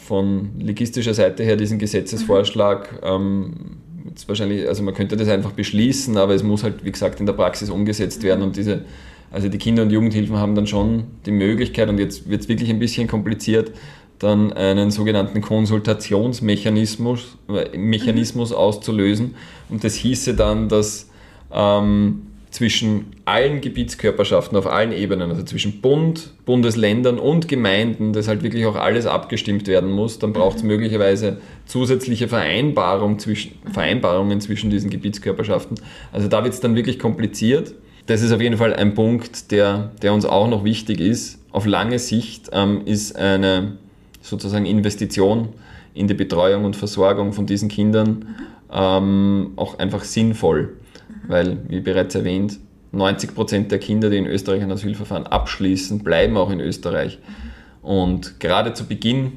von 0.00 0.60
legistischer 0.60 1.14
Seite 1.14 1.42
her 1.42 1.56
diesen 1.56 1.80
Gesetzesvorschlag 1.80 3.02
mhm 3.02 3.82
jetzt 4.16 4.28
wahrscheinlich, 4.28 4.66
also 4.66 4.82
man 4.82 4.94
könnte 4.94 5.16
das 5.16 5.28
einfach 5.28 5.52
beschließen, 5.52 6.16
aber 6.16 6.34
es 6.34 6.42
muss 6.42 6.62
halt, 6.62 6.84
wie 6.84 6.90
gesagt, 6.90 7.20
in 7.20 7.26
der 7.26 7.34
Praxis 7.34 7.68
umgesetzt 7.68 8.22
werden 8.22 8.42
und 8.42 8.56
diese, 8.56 8.82
also 9.30 9.48
die 9.50 9.58
Kinder- 9.58 9.82
und 9.82 9.90
Jugendhilfen 9.90 10.36
haben 10.36 10.54
dann 10.54 10.66
schon 10.66 11.04
die 11.26 11.32
Möglichkeit, 11.32 11.90
und 11.90 11.98
jetzt 11.98 12.28
wird 12.28 12.40
es 12.40 12.48
wirklich 12.48 12.70
ein 12.70 12.78
bisschen 12.78 13.08
kompliziert, 13.08 13.72
dann 14.18 14.54
einen 14.54 14.90
sogenannten 14.90 15.42
Konsultationsmechanismus 15.42 17.36
Mechanismus 17.76 18.50
mhm. 18.50 18.56
auszulösen. 18.56 19.34
Und 19.68 19.84
das 19.84 19.94
hieße 19.94 20.32
dann, 20.32 20.70
dass 20.70 21.10
ähm, 21.52 22.22
zwischen 22.56 23.08
allen 23.26 23.60
Gebietskörperschaften 23.60 24.56
auf 24.56 24.66
allen 24.66 24.90
Ebenen, 24.90 25.30
also 25.30 25.42
zwischen 25.42 25.82
Bund, 25.82 26.32
Bundesländern 26.46 27.18
und 27.18 27.48
Gemeinden, 27.48 28.14
das 28.14 28.28
halt 28.28 28.42
wirklich 28.42 28.64
auch 28.64 28.76
alles 28.76 29.04
abgestimmt 29.04 29.66
werden 29.66 29.90
muss, 29.90 30.18
dann 30.18 30.32
braucht 30.32 30.56
es 30.56 30.62
mhm. 30.62 30.68
möglicherweise 30.68 31.36
zusätzliche 31.66 32.28
Vereinbarung 32.28 33.18
zwischen, 33.18 33.56
Vereinbarungen 33.70 34.40
zwischen 34.40 34.70
diesen 34.70 34.88
Gebietskörperschaften. 34.88 35.78
Also 36.12 36.28
da 36.28 36.44
wird 36.44 36.54
es 36.54 36.60
dann 36.60 36.76
wirklich 36.76 36.98
kompliziert. 36.98 37.74
Das 38.06 38.22
ist 38.22 38.32
auf 38.32 38.40
jeden 38.40 38.56
Fall 38.56 38.72
ein 38.72 38.94
Punkt, 38.94 39.50
der, 39.50 39.90
der 40.00 40.14
uns 40.14 40.24
auch 40.24 40.48
noch 40.48 40.64
wichtig 40.64 40.98
ist. 40.98 41.38
Auf 41.52 41.66
lange 41.66 41.98
Sicht 41.98 42.48
ähm, 42.54 42.80
ist 42.86 43.16
eine 43.16 43.76
sozusagen 44.22 44.64
Investition 44.64 45.50
in 45.92 46.08
die 46.08 46.14
Betreuung 46.14 46.64
und 46.64 46.74
Versorgung 46.74 47.34
von 47.34 47.44
diesen 47.44 47.68
Kindern 47.68 48.08
mhm. 48.08 48.24
ähm, 48.72 49.52
auch 49.56 49.78
einfach 49.78 50.04
sinnvoll 50.04 50.70
weil, 51.28 51.58
wie 51.68 51.80
bereits 51.80 52.14
erwähnt, 52.14 52.58
90 52.92 53.34
Prozent 53.34 53.70
der 53.70 53.78
Kinder, 53.78 54.10
die 54.10 54.16
in 54.16 54.26
Österreich 54.26 54.62
ein 54.62 54.70
Asylverfahren 54.70 55.26
abschließen, 55.26 56.00
bleiben 56.00 56.36
auch 56.36 56.50
in 56.50 56.60
Österreich. 56.60 57.18
Und 57.82 58.40
gerade 58.40 58.72
zu 58.72 58.86
Beginn 58.86 59.32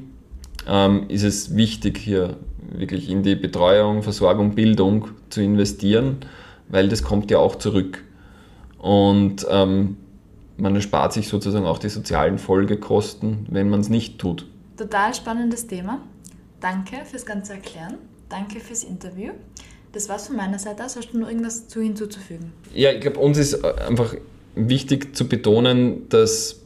ähm, 0.66 1.04
ist 1.08 1.22
es 1.22 1.56
wichtig, 1.56 1.98
hier 1.98 2.36
wirklich 2.72 3.10
in 3.10 3.22
die 3.22 3.34
Betreuung, 3.34 4.02
Versorgung, 4.02 4.54
Bildung 4.54 5.08
zu 5.28 5.42
investieren, 5.42 6.18
weil 6.68 6.88
das 6.88 7.02
kommt 7.02 7.30
ja 7.30 7.38
auch 7.38 7.56
zurück. 7.56 8.04
Und 8.78 9.46
ähm, 9.50 9.96
man 10.56 10.74
erspart 10.74 11.12
sich 11.12 11.28
sozusagen 11.28 11.66
auch 11.66 11.78
die 11.78 11.88
sozialen 11.88 12.38
Folgekosten, 12.38 13.46
wenn 13.50 13.68
man 13.68 13.80
es 13.80 13.88
nicht 13.88 14.18
tut. 14.18 14.46
Total 14.76 15.14
spannendes 15.14 15.66
Thema. 15.66 16.00
Danke 16.60 17.04
fürs 17.04 17.26
ganze 17.26 17.54
Erklären. 17.54 17.96
Danke 18.28 18.60
fürs 18.60 18.84
Interview. 18.84 19.32
Das 19.92 20.08
war's 20.08 20.28
von 20.28 20.36
meiner 20.36 20.58
Seite 20.58 20.84
aus. 20.84 20.96
Hast 20.96 21.12
du 21.12 21.18
noch 21.18 21.28
irgendwas 21.28 21.68
zu 21.68 21.80
hinzuzufügen? 21.80 22.52
Ja, 22.74 22.92
ich 22.92 23.00
glaube, 23.00 23.18
uns 23.18 23.38
ist 23.38 23.54
äh, 23.54 23.72
einfach 23.88 24.14
wichtig 24.54 25.16
zu 25.16 25.28
betonen, 25.28 26.08
dass, 26.08 26.60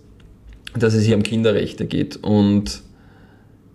dass 0.79 0.95
es 0.95 1.05
hier 1.05 1.17
um 1.17 1.23
Kinderrechte 1.23 1.87
geht. 1.87 2.17
Und 2.23 2.83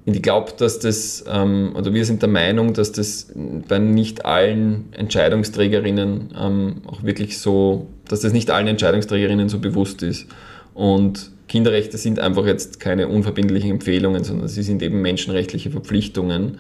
ich 0.05 0.21
glaube, 0.21 0.53
dass 0.57 0.79
das, 0.79 1.23
ähm, 1.27 1.73
oder 1.75 1.93
wir 1.93 2.05
sind 2.05 2.21
der 2.21 2.29
Meinung, 2.29 2.73
dass 2.73 2.91
das 2.91 3.31
bei 3.67 3.79
nicht 3.79 4.25
allen 4.25 4.93
Entscheidungsträgerinnen 4.93 6.33
ähm, 6.39 6.81
auch 6.85 7.03
wirklich 7.03 7.39
so, 7.39 7.87
dass 8.07 8.21
das 8.21 8.33
nicht 8.33 8.51
allen 8.51 8.67
Entscheidungsträgerinnen 8.67 9.49
so 9.49 9.59
bewusst 9.59 10.03
ist. 10.03 10.27
Und 10.73 11.31
Kinderrechte 11.47 11.97
sind 11.97 12.19
einfach 12.19 12.45
jetzt 12.45 12.79
keine 12.79 13.07
unverbindlichen 13.07 13.71
Empfehlungen, 13.71 14.23
sondern 14.23 14.47
sie 14.47 14.63
sind 14.63 14.81
eben 14.81 15.01
menschenrechtliche 15.01 15.71
Verpflichtungen. 15.71 16.59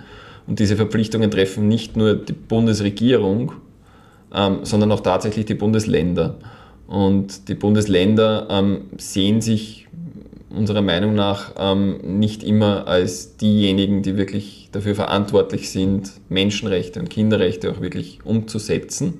Und 0.49 0.57
diese 0.57 0.75
Verpflichtungen 0.75 1.29
treffen 1.29 1.67
nicht 1.67 1.95
nur 1.95 2.15
die 2.15 2.33
Bundesregierung, 2.33 3.51
ähm, 4.33 4.61
sondern 4.63 4.91
auch 4.91 5.01
tatsächlich 5.01 5.45
die 5.45 5.53
Bundesländer. 5.53 6.39
Und 6.87 7.47
die 7.49 7.53
Bundesländer 7.53 8.47
ähm, 8.49 8.85
sehen 8.97 9.41
sich 9.41 9.87
unserer 10.49 10.81
Meinung 10.81 11.13
nach 11.13 11.53
ähm, 11.59 11.99
nicht 12.19 12.43
immer 12.43 12.87
als 12.87 13.37
diejenigen, 13.37 14.01
die 14.01 14.17
wirklich 14.17 14.69
dafür 14.71 14.95
verantwortlich 14.95 15.69
sind, 15.69 16.13
Menschenrechte 16.29 16.99
und 16.99 17.11
Kinderrechte 17.11 17.71
auch 17.71 17.79
wirklich 17.79 18.17
umzusetzen. 18.23 19.19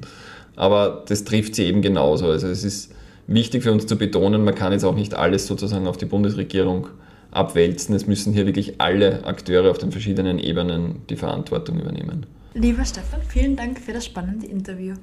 Aber 0.55 1.05
das 1.07 1.25
trifft 1.25 1.53
sie 1.53 1.65
eben 1.65 1.83
genauso. 1.83 2.25
Also 2.25 2.47
es 2.47 2.63
ist 2.63 2.91
wichtig 3.27 3.61
für 3.61 3.71
uns 3.71 3.85
zu 3.85 3.97
betonen, 3.97 4.43
man 4.43 4.55
kann 4.55 4.71
jetzt 4.71 4.83
auch 4.83 4.95
nicht 4.95 5.13
alles 5.13 5.45
sozusagen 5.45 5.85
auf 5.85 5.97
die 5.97 6.05
Bundesregierung 6.05 6.87
abwälzen. 7.31 7.95
Es 7.95 8.07
müssen 8.07 8.33
hier 8.33 8.45
wirklich 8.45 8.79
alle 8.81 9.25
Akteure 9.25 9.71
auf 9.71 9.77
den 9.77 9.91
verschiedenen 9.91 10.39
Ebenen 10.39 11.01
die 11.09 11.15
Verantwortung 11.15 11.79
übernehmen. 11.79 12.25
Lieber 12.53 12.83
Stefan, 12.83 13.21
vielen 13.27 13.55
Dank 13.55 13.79
für 13.79 13.93
das 13.93 14.05
spannende 14.05 14.47
Interview. 14.47 14.95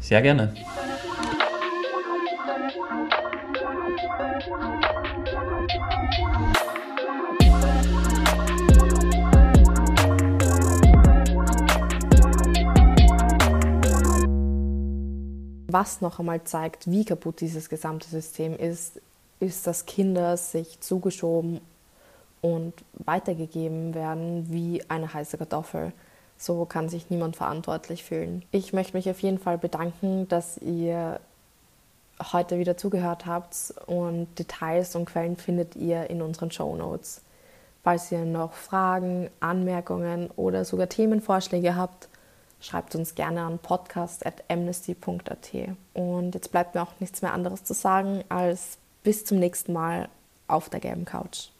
Sehr 0.00 0.22
gerne. 0.22 0.54
Was 15.72 16.00
noch 16.00 16.18
einmal 16.18 16.42
zeigt, 16.44 16.90
wie 16.90 17.04
kaputt 17.04 17.40
dieses 17.40 17.68
gesamte 17.68 18.08
System 18.08 18.56
ist, 18.56 19.00
ist, 19.40 19.66
dass 19.66 19.86
Kinder 19.86 20.36
sich 20.36 20.80
zugeschoben 20.80 21.60
und 22.40 22.72
weitergegeben 22.92 23.94
werden 23.94 24.46
wie 24.50 24.82
eine 24.88 25.12
heiße 25.12 25.38
Kartoffel. 25.38 25.92
So 26.38 26.64
kann 26.64 26.88
sich 26.88 27.10
niemand 27.10 27.36
verantwortlich 27.36 28.04
fühlen. 28.04 28.44
Ich 28.50 28.72
möchte 28.72 28.96
mich 28.96 29.10
auf 29.10 29.20
jeden 29.20 29.38
Fall 29.38 29.58
bedanken, 29.58 30.26
dass 30.28 30.56
ihr 30.58 31.20
heute 32.32 32.58
wieder 32.58 32.76
zugehört 32.76 33.26
habt 33.26 33.74
und 33.86 34.28
Details 34.38 34.94
und 34.94 35.06
Quellen 35.06 35.36
findet 35.36 35.76
ihr 35.76 36.08
in 36.10 36.22
unseren 36.22 36.50
Show 36.50 36.76
Notes. 36.76 37.22
Falls 37.82 38.12
ihr 38.12 38.24
noch 38.26 38.52
Fragen, 38.52 39.30
Anmerkungen 39.40 40.30
oder 40.36 40.64
sogar 40.66 40.88
Themenvorschläge 40.88 41.76
habt, 41.76 42.08
schreibt 42.60 42.94
uns 42.94 43.14
gerne 43.14 43.42
an 43.42 43.58
podcast.amnesty.at. 43.58 45.50
Und 45.94 46.34
jetzt 46.34 46.52
bleibt 46.52 46.74
mir 46.74 46.82
auch 46.82 46.92
nichts 47.00 47.22
mehr 47.22 47.32
anderes 47.32 47.64
zu 47.64 47.72
sagen 47.72 48.22
als 48.28 48.76
bis 49.02 49.24
zum 49.24 49.38
nächsten 49.38 49.72
Mal 49.72 50.08
auf 50.48 50.68
der 50.68 50.80
gelben 50.80 51.04
Couch. 51.04 51.50